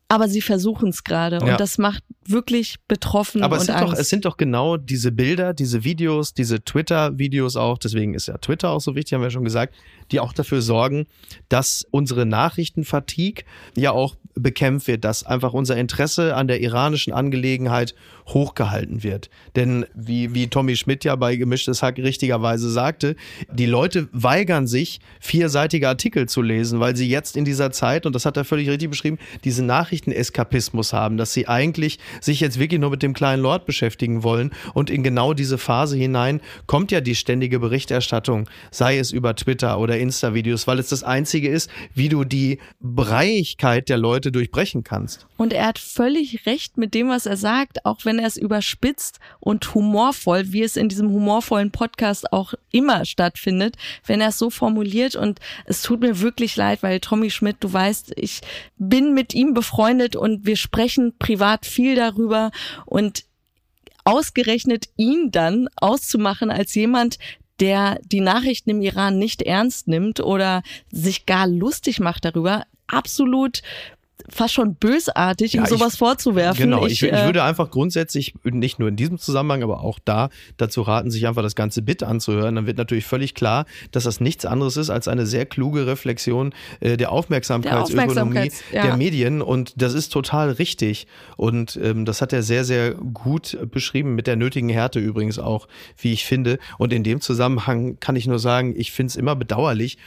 [0.10, 1.38] aber sie versuchen es gerade.
[1.38, 1.52] Ja.
[1.52, 3.94] Und das macht wirklich betroffen Aber es sind, Angst.
[3.94, 8.38] doch, es sind doch genau diese Bilder, diese Videos, diese Twitter-Videos auch, deswegen ist ja
[8.38, 9.76] Twitter auch so wichtig, haben wir schon gesagt,
[10.12, 11.08] die auch dafür sorgen,
[11.50, 13.44] dass unsere Nachrichtenfatigue
[13.76, 17.96] ja auch bekämpft wird, dass einfach unser Interesse an der iranischen Angelegenheit
[18.28, 19.30] hochgehalten wird.
[19.56, 23.16] Denn wie, wie Tommy Schmidt ja bei Gemischtes Hack richtigerweise sagte,
[23.52, 28.14] die Leute weigern sich, vierseitige Artikel zu lesen, weil sie jetzt in dieser Zeit, und
[28.14, 32.82] das hat er völlig richtig beschrieben, diesen Nachrichteneskapismus haben, dass sie eigentlich sich jetzt wirklich
[32.82, 34.52] nur mit dem kleinen Lord beschäftigen wollen.
[34.74, 39.80] Und in genau diese Phase hinein kommt ja die ständige Berichterstattung, sei es über Twitter
[39.80, 45.28] oder Insta-Videos, weil es das Einzige ist, wie du die Breiigkeit der Leute durchbrechen kannst.
[45.38, 49.20] Und er hat völlig recht mit dem, was er sagt, auch wenn er es überspitzt
[49.40, 53.76] und humorvoll, wie es in diesem humorvollen Podcast auch immer stattfindet,
[54.06, 55.16] wenn er es so formuliert.
[55.16, 58.42] Und es tut mir wirklich leid, weil Tommy Schmidt, du weißt, ich
[58.78, 62.52] bin mit ihm befreundet und wir sprechen privat viel darüber
[62.86, 63.26] und
[64.04, 67.18] ausgerechnet ihn dann auszumachen als jemand,
[67.60, 73.62] der die Nachrichten im Iran nicht ernst nimmt oder sich gar lustig macht darüber, absolut
[74.30, 76.64] fast schon bösartig, ihm Ja, sowas ich- vorzuwerfen.
[76.64, 80.30] Genau, ich, ich äh, würde einfach grundsätzlich, nicht nur in diesem Zusammenhang, aber auch da
[80.58, 82.56] dazu raten, sich einfach das ganze Bit anzuhören.
[82.56, 86.54] Dann wird natürlich völlig klar, dass das nichts anderes ist als eine sehr kluge Reflexion
[86.80, 88.84] äh, der Aufmerksamkeitsökonomie Aufmerksamkeits- ja.
[88.84, 89.42] der Medien.
[89.42, 91.08] Und das ist total richtig.
[91.38, 95.68] Und ähm, das hat er sehr, sehr gut beschrieben, mit der nötigen Härte übrigens auch,
[95.98, 96.60] wie ich finde.
[96.78, 99.98] Und in dem Zusammenhang kann ich nur sagen, ich finde es immer bedauerlich,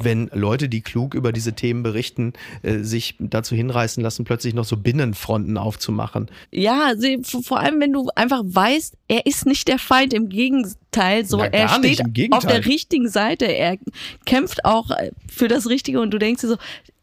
[0.00, 2.32] wenn Leute, die klug über diese Themen berichten,
[2.62, 6.28] äh, sich dazu hinreißen lassen, plötzlich noch so Binnenfronten aufzumachen.
[6.50, 11.24] Ja, v- vor allem wenn du einfach weißt, er ist nicht der Feind, im Gegenteil,
[11.24, 12.38] so Na, er nicht, steht Gegenteil.
[12.38, 13.76] auf der richtigen Seite, er
[14.24, 16.56] kämpft auch äh, für das Richtige und du denkst dir so,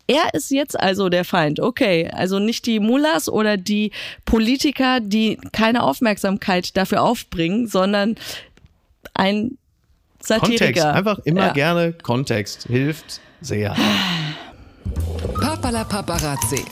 [0.06, 3.92] er ist jetzt also der Feind, okay, also nicht die Mullahs oder die
[4.26, 8.16] Politiker, die keine Aufmerksamkeit dafür aufbringen, sondern
[9.14, 9.58] ein
[10.28, 10.94] Kontext, Satiriker.
[10.94, 11.54] einfach immer Ja.
[11.54, 13.76] gerne Kontext, hilft sehr.
[15.40, 16.64] Papala Paparazzi.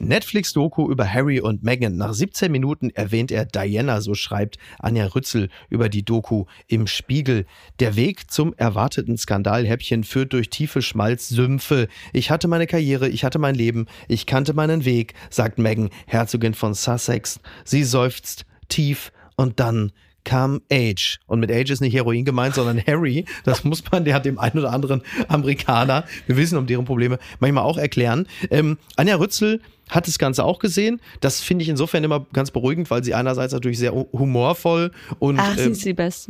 [0.00, 1.96] Netflix-Doku über Harry und Meghan.
[1.96, 7.46] Nach 17 Minuten erwähnt er Diana, so schreibt Anja Rützel über die Doku im Spiegel.
[7.80, 11.88] Der Weg zum erwarteten Skandalhäppchen führt durch tiefe Schmalzsümpfe.
[12.12, 16.54] Ich hatte meine Karriere, ich hatte mein Leben, ich kannte meinen Weg, sagt Meghan, Herzogin
[16.54, 17.40] von Sussex.
[17.64, 19.90] Sie seufzt tief und dann
[20.28, 21.18] kam Age.
[21.26, 23.24] Und mit Age ist nicht Heroin gemeint, sondern Harry.
[23.44, 27.18] Das muss man, der hat dem einen oder anderen Amerikaner, wir wissen um deren Probleme,
[27.40, 28.26] manchmal auch erklären.
[28.50, 31.00] Ähm, Anja Rützel hat das Ganze auch gesehen.
[31.20, 35.38] Das finde ich insofern immer ganz beruhigend, weil sie einerseits natürlich sehr hu- humorvoll und,
[35.40, 35.74] Ach, ähm,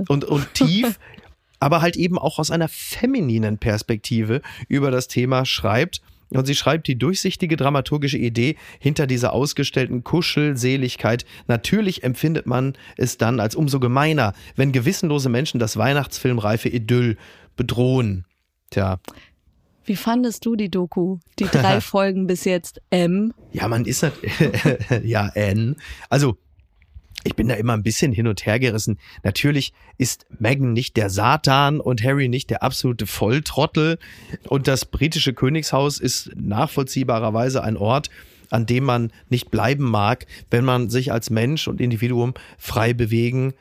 [0.08, 0.98] und, und tief,
[1.58, 6.02] aber halt eben auch aus einer femininen Perspektive über das Thema schreibt.
[6.30, 11.24] Und sie schreibt die durchsichtige dramaturgische Idee hinter dieser ausgestellten Kuschelseligkeit.
[11.46, 17.16] Natürlich empfindet man es dann als umso gemeiner, wenn gewissenlose Menschen das Weihnachtsfilmreife Idyll
[17.56, 18.24] bedrohen.
[18.70, 18.98] Tja,
[19.84, 21.18] Wie fandest du die Doku?
[21.38, 22.80] Die drei Folgen bis jetzt.
[22.90, 23.32] M.
[23.52, 24.14] Ja, man ist halt,
[25.04, 25.76] ja, N.
[26.10, 26.36] Also,
[27.24, 28.98] ich bin da immer ein bisschen hin und her gerissen.
[29.24, 33.98] Natürlich ist Meghan nicht der Satan und Harry nicht der absolute Volltrottel.
[34.48, 38.10] Und das britische Königshaus ist nachvollziehbarerweise ein Ort,
[38.50, 43.54] an dem man nicht bleiben mag, wenn man sich als Mensch und Individuum frei bewegen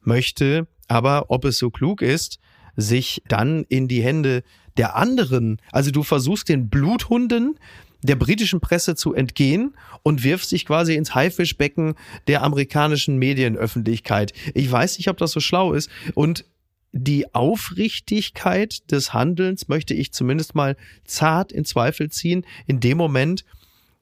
[0.00, 0.66] möchte.
[0.88, 2.38] Aber ob es so klug ist,
[2.76, 4.42] sich dann in die Hände
[4.76, 7.58] der anderen, also du versuchst den Bluthunden
[8.04, 11.94] der britischen Presse zu entgehen und wirfst dich quasi ins Haifischbecken
[12.28, 14.34] der amerikanischen Medienöffentlichkeit.
[14.52, 16.44] Ich weiß nicht, ob das so schlau ist und
[16.92, 23.44] die Aufrichtigkeit des Handelns möchte ich zumindest mal zart in Zweifel ziehen, in dem Moment,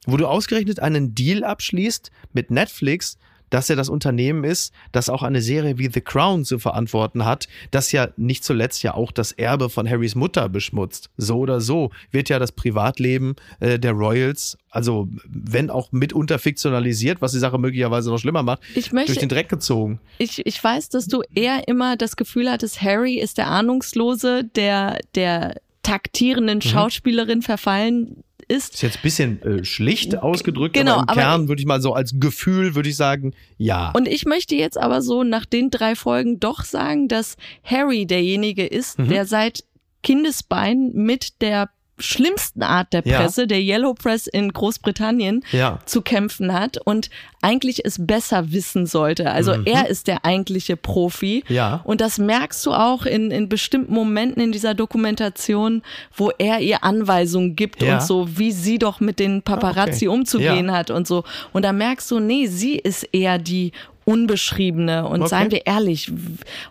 [0.05, 3.17] wo du ausgerechnet einen Deal abschließt mit Netflix,
[3.53, 7.47] dass er das Unternehmen ist, das auch eine Serie wie The Crown zu verantworten hat,
[7.69, 11.11] das ja nicht zuletzt ja auch das Erbe von Harrys Mutter beschmutzt.
[11.17, 17.21] So oder so wird ja das Privatleben äh, der Royals, also wenn auch mitunter fiktionalisiert,
[17.21, 18.61] was die Sache möglicherweise noch schlimmer macht,
[18.91, 19.99] möchte- durch den Dreck gezogen.
[20.17, 24.97] Ich, ich weiß, dass du eher immer das Gefühl hattest, Harry ist der Ahnungslose, der
[25.13, 28.75] der taktierenden Schauspielerin verfallen ist.
[28.75, 31.81] Ist jetzt ein bisschen äh, schlicht ausgedrückt, Genau, aber im aber- Kern würde ich mal
[31.81, 33.91] so als Gefühl, würde ich sagen, ja.
[33.95, 38.65] Und ich möchte jetzt aber so nach den drei Folgen doch sagen, dass Harry derjenige
[38.65, 39.09] ist, Mhm.
[39.09, 39.63] der seit
[40.03, 41.69] Kindesbein mit der
[42.03, 43.19] schlimmsten Art der Ja.
[43.21, 45.79] Presse, der Yellow Press in Großbritannien, Ja.
[45.85, 47.09] zu kämpfen hat und
[47.41, 49.29] eigentlich es besser wissen sollte.
[49.31, 51.43] Also er ist der eigentliche Profi.
[51.47, 51.55] Mhm.
[51.55, 51.81] Ja.
[51.83, 55.81] Und das merkst du auch in, in bestimmten Momenten in dieser Dokumentation,
[56.15, 57.95] wo er ihr Anweisungen gibt Ja.
[57.95, 60.17] und so, wie sie doch mit den Paparazzi okay.
[60.17, 60.73] umzugehen Ja.
[60.73, 61.23] hat und so.
[61.51, 63.71] Und da merkst du, nee, sie ist eher die
[64.05, 65.07] Unbeschriebene.
[65.07, 65.29] Und Okay.
[65.29, 66.11] seien wir ehrlich,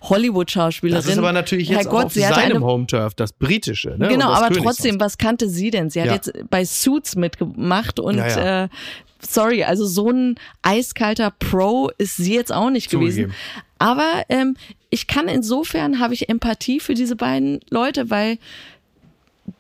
[0.02, 1.02] Hollywood-Schauspielerin.
[1.02, 3.96] Das ist aber natürlich jetzt auch auf seinem eine Home-Turf, das britische.
[3.98, 4.08] Ne?
[4.08, 4.76] Genau, aber Königshaus.
[4.76, 5.90] trotzdem, was kannte sie denn?
[5.90, 6.14] Sie hat Ja.
[6.14, 8.64] jetzt bei Suits mitgemacht und Ja, ja.
[8.64, 8.68] Äh,
[9.26, 13.30] sorry, also so ein eiskalter Pro ist sie jetzt auch nicht gewesen.
[13.30, 13.34] Zugegeben.
[13.78, 14.56] Aber ähm,
[14.90, 18.38] ich kann insofern habe ich Empathie für diese beiden Leute, weil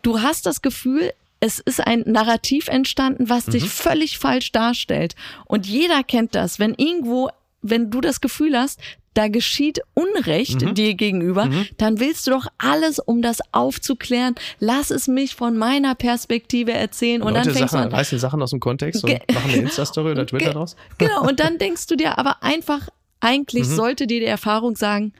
[0.02, 3.52] du hast das Gefühl, es ist ein Narrativ entstanden, was Mhm.
[3.52, 5.16] dich völlig falsch darstellt.
[5.46, 6.60] Und jeder kennt das.
[6.60, 7.30] Wenn irgendwo,
[7.62, 8.80] wenn du das Gefühl hast,
[9.14, 10.74] da geschieht Unrecht Mhm.
[10.74, 14.34] dir gegenüber, dann willst du doch alles, um das aufzuklären.
[14.58, 17.20] Lass es mich von meiner Perspektive erzählen.
[17.22, 17.94] Und Leute dann fängst Sachen, du an.
[17.94, 20.76] reißen Sachen aus dem Kontext und machen eine Insta-Story oder Twitter draus.
[20.98, 22.88] Genau, und dann denkst du dir aber einfach,
[23.20, 23.74] eigentlich Mhm.
[23.76, 25.12] sollte dir die Erfahrung sagen,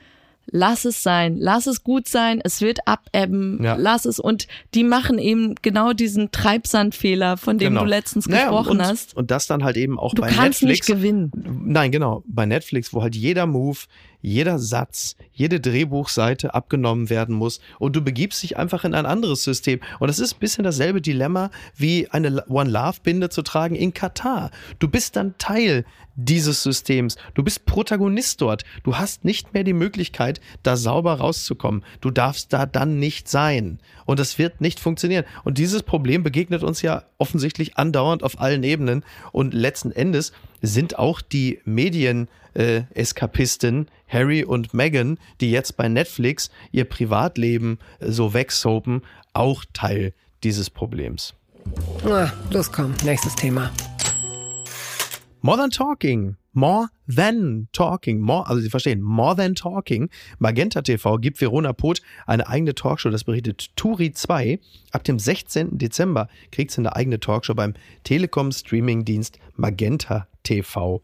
[0.46, 3.76] lass es sein, lass es gut sein, es wird abebben, Ja.
[3.78, 4.18] lass es.
[4.18, 7.82] Und die machen eben genau diesen Treibsandfehler, von dem Genau.
[7.84, 9.16] du letztens Naja, gesprochen und, hast.
[9.16, 10.88] Und das dann halt eben auch Du bei kannst Netflix.
[10.88, 11.32] nicht gewinnen.
[11.64, 12.22] Nein, genau.
[12.26, 13.78] Bei Netflix, wo halt jeder Move,
[14.22, 19.44] jeder Satz, jede Drehbuchseite abgenommen werden muss und du begibst dich einfach in ein anderes
[19.44, 19.80] System.
[19.98, 23.92] Und das ist ein bisschen dasselbe Dilemma wie eine One Love Binde zu tragen in
[23.92, 24.50] Katar.
[24.78, 27.16] Du bist dann Teil dieses Systems.
[27.34, 28.64] Du bist Protagonist dort.
[28.82, 31.84] Du hast nicht mehr die Möglichkeit, da sauber rauszukommen.
[32.00, 33.78] Du darfst da dann nicht sein.
[34.04, 35.24] Und das wird nicht funktionieren.
[35.44, 39.04] Und dieses Problem begegnet uns ja offensichtlich andauernd auf allen Ebenen.
[39.32, 45.88] Und letzten Endes sind auch die Medien äh, Eskapisten Harry und Meghan, die jetzt bei
[45.88, 50.12] Netflix ihr Privatleben äh, so wegsoapen, auch Teil
[50.44, 51.34] dieses Problems.
[52.04, 53.70] Ah, los komm, nächstes Thema.
[55.40, 56.36] More than talking.
[56.52, 58.20] More than talking.
[58.20, 60.10] More, also Sie verstehen, more than talking.
[60.38, 63.10] Magenta TV gibt Verona Poth eine eigene Talkshow.
[63.10, 64.60] Das berichtet Turi 2.
[64.90, 65.78] Ab dem 16.
[65.78, 71.00] Dezember kriegt sie eine eigene Talkshow beim Telekom Streaming-Dienst Magenta TV.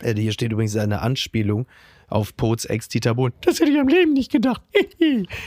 [0.00, 1.66] Äh, hier steht übrigens eine Anspielung
[2.08, 3.32] auf Pots Ex Dieter Bohlen.
[3.42, 4.62] Das hätte ich am Leben nicht gedacht.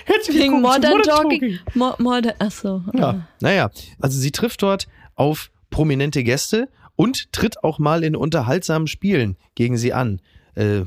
[0.05, 1.59] Herzlich willkommen Modern Modern Talking.
[1.73, 2.83] Mo Modern, achso.
[2.93, 8.87] ja, naja, also sie trifft dort auf prominente Gäste und tritt auch mal in unterhaltsamen
[8.87, 10.21] Spielen gegen sie an.
[10.55, 10.83] Äh,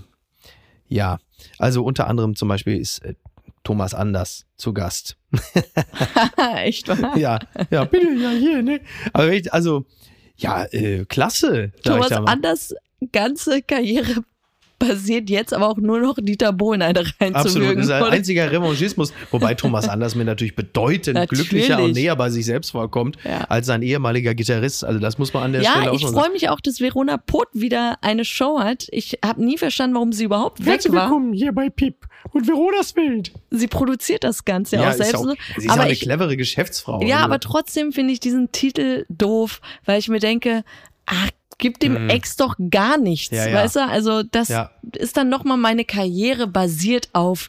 [0.88, 1.18] ja,
[1.58, 3.14] also unter anderem zum Beispiel ist äh,
[3.62, 5.16] Thomas Anders zu Gast.
[6.56, 7.16] Echt wahr?
[7.16, 7.38] ja,
[7.70, 8.80] ja, bitte, ja, hier, ne?
[9.12, 9.84] Aber ich, also,
[10.36, 11.72] ja, äh, klasse.
[11.84, 12.10] Thomas.
[12.10, 12.74] Anders
[13.12, 14.24] ganze Karriere
[14.80, 17.76] basiert jetzt aber auch nur noch Dieter Bohlen eine Absolut, reinzuwürgen.
[17.76, 18.10] das ist ein oder?
[18.10, 21.48] einziger Revanchismus, wobei Thomas Anders mir natürlich bedeutend Natürlich.
[21.48, 23.42] glücklicher und näher bei sich selbst vorkommt Ja.
[23.48, 24.84] als sein ehemaliger Gitarrist.
[24.84, 26.22] Also das muss man an der Stelle Ja, auch ich schon sagen.
[26.24, 28.88] freue mich auch, dass Verona Poth wieder eine Show hat.
[28.90, 31.12] Ich habe nie verstanden, warum sie überhaupt weg war.
[31.32, 33.32] hier bei Pip und Veronas Welt.
[33.50, 35.14] Sie produziert das Ganze ja, Ja, auch ist selbst.
[35.16, 37.02] auch, sie ist aber auch eine ich, clevere Geschäftsfrau.
[37.02, 40.64] ja, Also, aber trotzdem finde ich diesen Titel doof, weil ich mir denke,
[41.06, 41.28] ach,
[41.60, 43.36] gib dem Ex doch gar nichts, Mhm.
[43.36, 43.54] Ja, ja.
[43.54, 43.80] weißt du?
[43.86, 44.70] Also das Ja.
[44.96, 47.48] ist dann nochmal meine Karriere basiert auf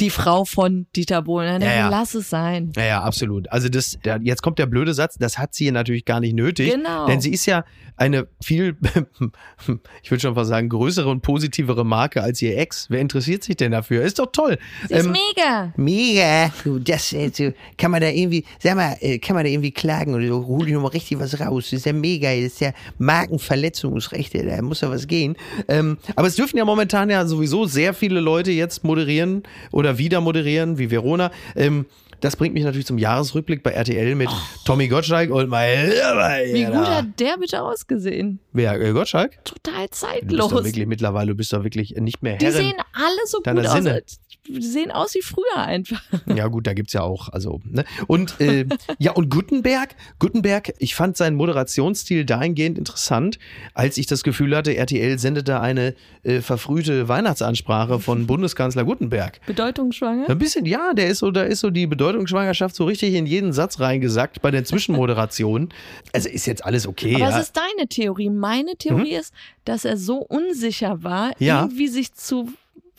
[0.00, 1.62] die Frau von Dieter Bohlen.
[1.62, 1.88] Ich, Ja, ja.
[1.88, 2.72] Lass es sein.
[2.76, 3.50] Ja, ja, absolut.
[3.50, 6.72] Also das, der, jetzt kommt der blöde Satz, das hat sie natürlich gar nicht nötig.
[6.72, 7.06] Genau.
[7.06, 7.64] Denn sie ist ja
[7.96, 8.76] eine viel,
[10.02, 12.86] ich würde schon fast sagen, größere und positivere Marke als ihr Ex.
[12.88, 14.02] Wer interessiert sich denn dafür?
[14.02, 14.58] Ist doch toll.
[14.88, 15.72] Sie ist Ähm, mega.
[15.76, 16.52] Mega.
[16.64, 19.70] Du, das, äh, so, kann man da irgendwie, sag mal, äh, kann man da irgendwie
[19.70, 21.64] klagen oder so, hol dir nochmal richtig was raus.
[21.70, 22.30] Das ist ja mega.
[22.34, 25.36] Das ist ja Markenverletzungsrechte, da muss ja was gehen.
[25.68, 30.20] Ähm, aber es dürfen ja momentan ja sowieso sehr viele Leute jetzt moderieren oder wieder
[30.20, 31.30] moderieren, wie Verona.
[31.56, 31.86] Ähm,
[32.20, 34.28] das bringt mich natürlich zum Jahresrückblick bei RTL mit
[34.66, 38.40] Tommy Gottschalk und mein Wie gut hat der bitte ausgesehen?
[38.52, 39.42] Wer, äh, Gottschalk?
[39.44, 40.64] Total Du bist doch zeitlos.
[40.64, 42.58] wirklich mittlerweile, du bist doch wirklich nicht mehr Die Herrin.
[42.66, 43.72] sehen alle so gut aus.
[43.72, 44.02] Sinne.
[44.48, 46.02] Die sehen aus wie früher einfach.
[46.26, 47.84] Ja, gut, da gibt's ja auch, also, ne?
[48.06, 48.66] Und, äh,
[48.98, 53.38] ja, und Gutenberg, Gutenberg, ich fand seinen Moderationsstil dahingehend interessant,
[53.74, 59.40] als ich das Gefühl hatte, RTL sendet da eine äh, verfrühte Weihnachtsansprache von Bundeskanzler Gutenberg.
[59.46, 60.28] Bedeutungsschwanger?
[60.28, 63.52] Ein bisschen, ja, der ist so, da ist so die Bedeutungsschwangerschaft so richtig in jeden
[63.52, 65.68] Satz reingesackt bei den Zwischenmoderationen.
[66.12, 67.38] Also ist jetzt alles okay, Aber ja.
[67.38, 68.30] es ist deine Theorie.
[68.30, 69.32] Meine Theorie ist,
[69.64, 71.62] dass er so unsicher war, Ja.
[71.62, 72.48] irgendwie sich zu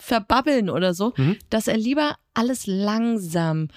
[0.04, 1.36] verbabbeln oder so, Mhm.
[1.50, 3.68] dass er lieber alles langsam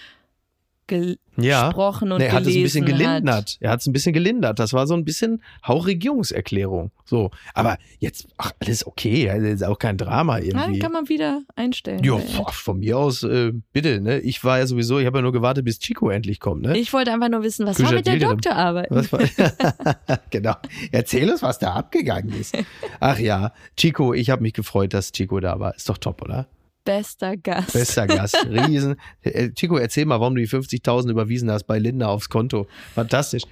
[1.37, 1.67] ja.
[1.67, 3.15] gesprochen und Nee, er hat es ein bisschen gelesen hat.
[3.23, 3.57] gelindert.
[3.59, 4.59] Er hat es ein bisschen gelindert.
[4.59, 6.91] Das war so ein bisschen Hauch-Regierungserklärung.
[7.05, 7.31] So.
[7.53, 9.29] Aber jetzt, ach, alles okay.
[9.29, 10.79] Also ist auch kein Drama dann irgendwie.
[10.79, 12.03] kann man wieder einstellen.
[12.03, 14.19] Ja, Weil- boah, von mir aus, äh, bitte, ne?
[14.19, 16.77] Ich war ja sowieso, ich habe ja nur gewartet, bis Chico endlich kommt, ne?
[16.77, 18.17] Ich wollte einfach nur wissen, was war mit der.
[18.19, 18.89] Doktorarbeit?
[20.29, 20.55] Genau.
[20.91, 22.57] Erzähl uns, was da abgegangen ist.
[22.99, 25.75] Ach ja, Chico, ich habe mich gefreut, dass Chico da war.
[25.75, 26.47] Ist doch top, oder?
[26.85, 27.73] Bester Gast.
[27.73, 28.37] Bester Gast.
[28.49, 28.95] Riesen.
[29.21, 32.67] Äh, Chico, erzähl mal, warum du die 50.000 überwiesen hast bei Linda aufs Konto.
[32.93, 33.43] Fantastisch.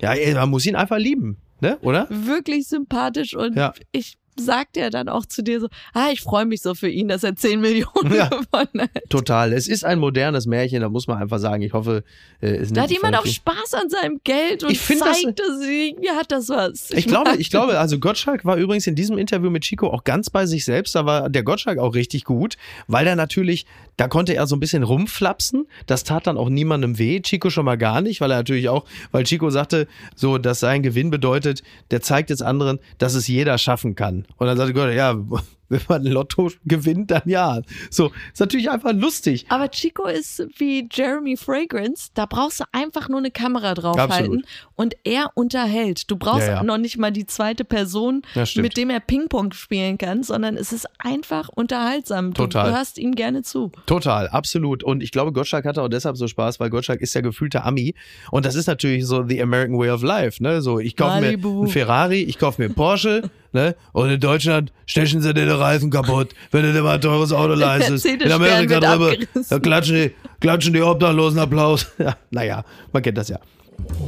[0.00, 1.78] Ja, ey, man muss ihn einfach lieben, ne?
[1.82, 2.06] Oder?
[2.10, 3.74] Wirklich sympathisch und Ja.
[3.92, 7.08] ich sagte ja dann auch zu dir so, ah, ich freue mich so für ihn,
[7.08, 8.28] dass er 10 Millionen Ja.
[8.28, 9.02] gewonnen hat.
[9.08, 9.52] Total.
[9.52, 11.62] Es ist ein modernes Märchen, da muss man einfach sagen.
[11.62, 12.04] Ich hoffe,
[12.40, 15.40] äh, es Da hat jemand auch Spaß an seinem Geld und Ich find das- zeigt
[15.40, 16.90] es, irgendwie hat das was.
[16.90, 20.04] Ich glaube, mag ich glaube, also Gottschalk war übrigens in diesem Interview mit Chico auch
[20.04, 20.94] ganz bei sich selbst.
[20.94, 24.60] Da war der Gottschalk auch richtig gut, weil er natürlich, da konnte er so ein
[24.60, 25.66] bisschen rumflapsen.
[25.86, 27.20] Das tat dann auch niemandem weh.
[27.20, 30.82] Chico schon mal gar nicht, weil er natürlich auch, weil Chico sagte, so, dass sein
[30.82, 34.25] Gewinn bedeutet, der zeigt jetzt anderen, dass es jeder schaffen kann.
[34.36, 35.16] Und dann sagte Gott, ja,
[35.68, 37.60] wenn man Lotto gewinnt, dann ja.
[37.90, 39.46] So, ist natürlich einfach lustig.
[39.48, 44.44] Aber Chico ist wie Jeremy Fragrance, da brauchst du einfach nur eine Kamera draufhalten Absolut.
[44.76, 46.10] Und er unterhält.
[46.10, 46.62] Du brauchst Ja, ja.
[46.62, 50.72] noch nicht mal die zweite Person, Ja, mit dem er Ping-Pong spielen kann, sondern es
[50.72, 52.34] ist einfach unterhaltsam.
[52.34, 52.70] Total.
[52.70, 53.72] Du hörst ihm gerne zu.
[53.86, 54.84] Total, absolut.
[54.84, 57.94] Und ich glaube, Gottschalk hatte auch deshalb so Spaß, weil Gottschalk ist ja gefühlter Ami.
[58.30, 60.42] Und das ist natürlich so the American way of life.
[60.42, 60.60] Ne?
[60.62, 63.22] So, ich kaufe mir einen Ferrari, ich kaufe mir einen Porsche.
[63.52, 63.74] Ne?
[63.92, 67.32] Und in Deutschland stechen sie dir den Reifen kaputt, wenn du dir mal ein teures
[67.32, 68.04] Auto leistest.
[68.04, 69.14] In Amerika drüber,
[69.48, 70.10] da klatschen die,
[70.40, 71.86] klatschen die Obdachlosen Applaus.
[71.98, 73.38] Ja, naja, man kennt das ja.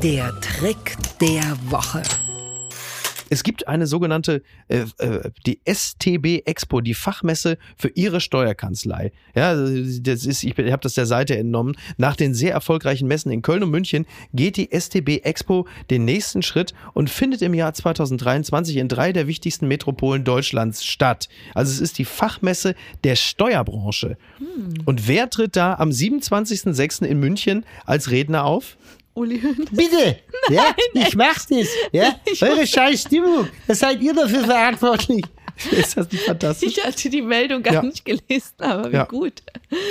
[0.02, 2.02] Der Trick der Woche.
[3.30, 9.12] Es gibt eine sogenannte, äh, äh, die STB Expo, die Fachmesse für Ihre Steuerkanzlei.
[9.34, 11.76] Ja, das ist, ich habe das der Seite entnommen.
[11.98, 16.42] Nach den sehr erfolgreichen Messen in Köln und München geht die STB Expo den nächsten
[16.42, 21.28] Schritt und findet im Jahr 2023 in drei der wichtigsten Metropolen Deutschlands statt.
[21.54, 24.16] Also es ist die Fachmesse der Steuerbranche.
[24.86, 27.04] Und wer tritt da am 27.06.
[27.04, 28.78] in München als Redner auf?
[29.18, 29.68] Uli Hoeneß.
[29.72, 30.18] Bitte,
[30.50, 35.24] ja, ich mach das, ja, eure scheiß Stimmung, das seid ihr dafür verantwortlich.
[35.72, 36.76] Ist das nicht fantastisch?
[36.78, 37.82] Ich hatte die Meldung gar Ja.
[37.82, 39.04] nicht gelesen, aber wie Ja.
[39.06, 39.42] gut.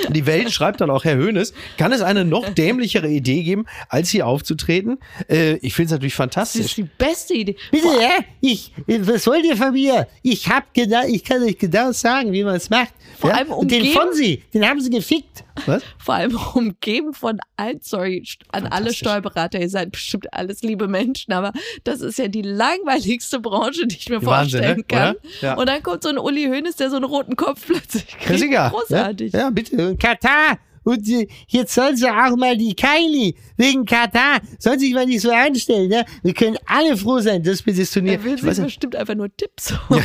[0.08, 4.08] Die Welt schreibt dann auch, Herr Höhnes, kann es eine noch dämlichere Idee geben, als
[4.08, 4.96] hier aufzutreten?
[5.28, 6.74] Äh, ich finde es natürlich Das ist fantastisch.
[6.74, 7.56] die beste Idee.
[7.70, 10.08] Bitte, ja, ich, was wollt ihr von mir?
[10.22, 12.94] Ich hab genau, ich kann euch genau sagen, wie man es macht.
[13.18, 13.36] Vor ja?
[13.36, 15.44] allem Und den umgeben- Fonsi, den haben sie gefickt.
[15.66, 15.82] Was?
[15.98, 18.92] Vor allem umgeben von allen, sorry, an alle.
[18.92, 21.52] Steuerberater, ihr seid bestimmt alles liebe Menschen, aber
[21.84, 24.84] das ist ja die langweiligste Branche, die ich mir Wahnsinn, vorstellen ne?
[24.84, 25.16] kann.
[25.40, 25.54] Ja.
[25.54, 28.42] Und dann kommt so ein Uli Hoeneß, der so einen roten Kopf plötzlich kriegt.
[28.42, 28.70] egal.
[28.70, 29.32] Großartig.
[29.32, 29.96] Ja, ja bitte.
[29.96, 30.58] Katar.
[30.88, 35.20] Und äh, jetzt sollen sie auch mal die Kylie wegen Katar, sollen sich mal nicht
[35.20, 35.88] so anstellen.
[35.90, 36.02] Ne?
[36.22, 38.12] Wir können alle froh sein, dass wir das Turnier.
[38.14, 40.02] Er will sich bestimmt einfach nur Tipps holen.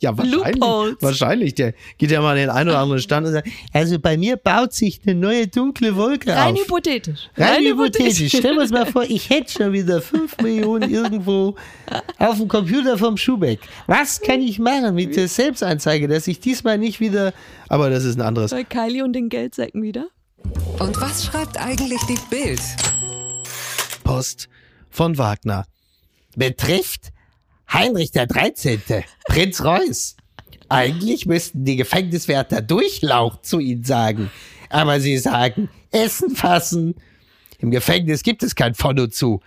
[0.00, 0.56] Ja, wahrscheinlich.
[0.60, 0.96] Loopholes.
[1.00, 1.54] Wahrscheinlich.
[1.54, 4.36] Der geht ja mal in den einen oder anderen Stand und sagt, Also bei mir
[4.36, 6.60] baut sich eine neue dunkle Wolke Rein auf.
[6.60, 7.30] hypothetisch.
[7.38, 8.28] Rein hypothetisch.
[8.28, 11.54] Stellen wir uns mal vor, ich hätte schon wieder 5 Millionen irgendwo
[12.18, 13.60] auf dem Computer vom Schubeck.
[13.86, 17.32] Was kann ich machen mit der Selbstanzeige, dass ich diesmal nicht wieder.
[17.68, 18.50] aber das ist ein anderes.
[18.50, 19.93] Bei Kylie und den Geldsäcken wieder.
[20.78, 22.60] Und was schreibt eigentlich die Bild?
[24.02, 24.48] Post
[24.90, 25.66] von Wagner.
[26.36, 27.12] Betrifft
[27.72, 28.82] Heinrich der 13.,
[29.26, 30.16] Prinz Reuß.
[30.68, 34.30] Eigentlich müssten die Gefängniswärter Durchlauch zu ihnen sagen.
[34.70, 36.94] Aber sie sagen, Essen fassen.
[37.58, 39.40] Im Gefängnis gibt es kein von und zu.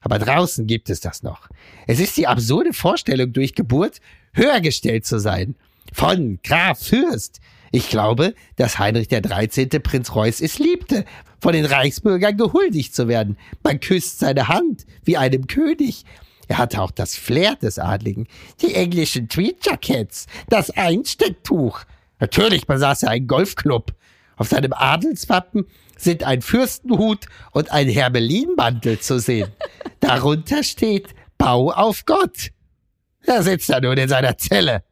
[0.00, 1.48] Aber draußen gibt es das noch.
[1.86, 4.00] Es ist die absurde Vorstellung, durch Geburt
[4.34, 5.56] höher gestellt zu sein.
[5.92, 7.40] Von Graf Fürst.
[7.74, 9.68] Ich glaube, dass Heinrich der 13.
[9.82, 11.04] Prinz Reuß es liebte,
[11.40, 13.36] von den Reichsbürgern gehuldigt zu werden.
[13.64, 16.04] Man küsst seine Hand wie einem König.
[16.46, 18.28] Er hatte auch das Flair des Adligen,
[18.62, 21.80] die englischen Tweedjackets, das Einstecktuch.
[22.20, 23.92] Natürlich besaß er einen Golfclub.
[24.36, 25.66] Auf seinem Adelswappen
[25.96, 29.50] sind ein Fürstenhut und ein Hermelinmantel zu sehen.
[29.98, 31.08] Darunter steht
[31.38, 32.52] Bau auf Gott.
[33.22, 34.84] Er sitzt da nun in seiner Zelle.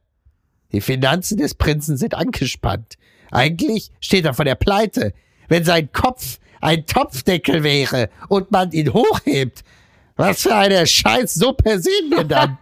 [0.73, 2.95] Die Finanzen des Prinzen sind angespannt.
[3.31, 5.13] Eigentlich steht er vor der Pleite.
[5.49, 9.65] Wenn sein Kopf ein Topfdeckel wäre und man ihn hochhebt,
[10.17, 12.59] was für eine Scheißsuppe sehen wir dann?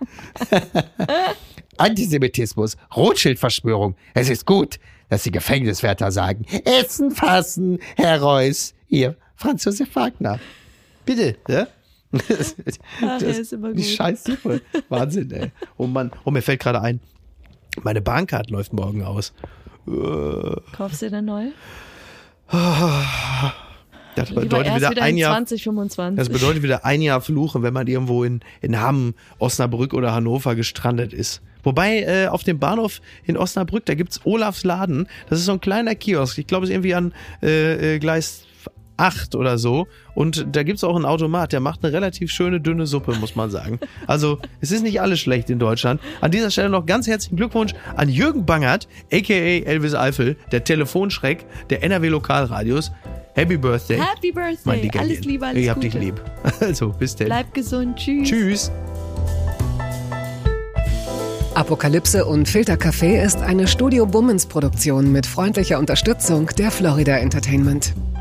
[1.77, 3.97] Antisemitismus, Rothschild-Verschwörung.
[4.15, 8.75] Es ist gut, dass die Gefängniswärter sagen, Essen fassen, Herr Reuß.
[8.89, 10.39] Ihr Franz Josef Wagner.
[11.05, 11.67] Bitte, ja?
[12.13, 12.57] Das,
[13.03, 13.93] Ach, er ist immer die gut.
[13.93, 14.63] Scheißsuppe.
[14.89, 15.53] Wahnsinn, ey.
[15.77, 16.11] Oh Mann.
[16.25, 17.01] Oh, mir fällt gerade ein,
[17.83, 19.33] meine Bahncard läuft morgen aus.
[20.73, 21.53] Kaufst du dir eine neue?
[24.17, 25.35] Das Lieber bedeutet wieder wieder ein in Jahr.
[25.35, 26.17] 2025.
[26.17, 30.55] Das bedeutet wieder ein Jahr Fluchen, wenn man irgendwo in, in Hamm, Osnabrück oder Hannover
[30.55, 31.43] gestrandet ist.
[31.63, 35.07] Wobei äh, auf dem Bahnhof in Osnabrück, da gibt's Olafs Laden.
[35.29, 36.39] Das ist so ein kleiner Kiosk.
[36.39, 37.13] Ich glaube, es ist irgendwie an
[37.43, 38.45] äh, äh, Gleis
[39.01, 39.87] 8 oder so.
[40.15, 43.51] Und da gibt's auch einen Automat, der macht eine relativ schöne, dünne Suppe, muss man
[43.51, 43.81] sagen.
[44.07, 46.01] Also, es ist nicht alles schlecht in Deutschland.
[46.21, 49.65] An dieser Stelle noch ganz herzlichen Glückwunsch an Jürgen Bangert, a.k.a.
[49.69, 52.93] Elvis Eifel, der Telefonschreck der NRW Lokalradios.
[53.35, 53.99] Happy Birthday.
[53.99, 54.91] Happy Birthday.
[54.99, 55.89] Alles Liebe, alles Ich hab Gute.
[55.89, 56.21] dich lieb.
[56.61, 57.29] Also, bis denn.
[57.29, 57.97] Bleib gesund.
[57.97, 58.29] Tschüss.
[58.29, 58.73] Tschüss.
[61.55, 67.93] Apokalypse und Filtercafé ist eine Studio Bummens Produktion mit freundlicher Unterstützung der Florida Entertainment.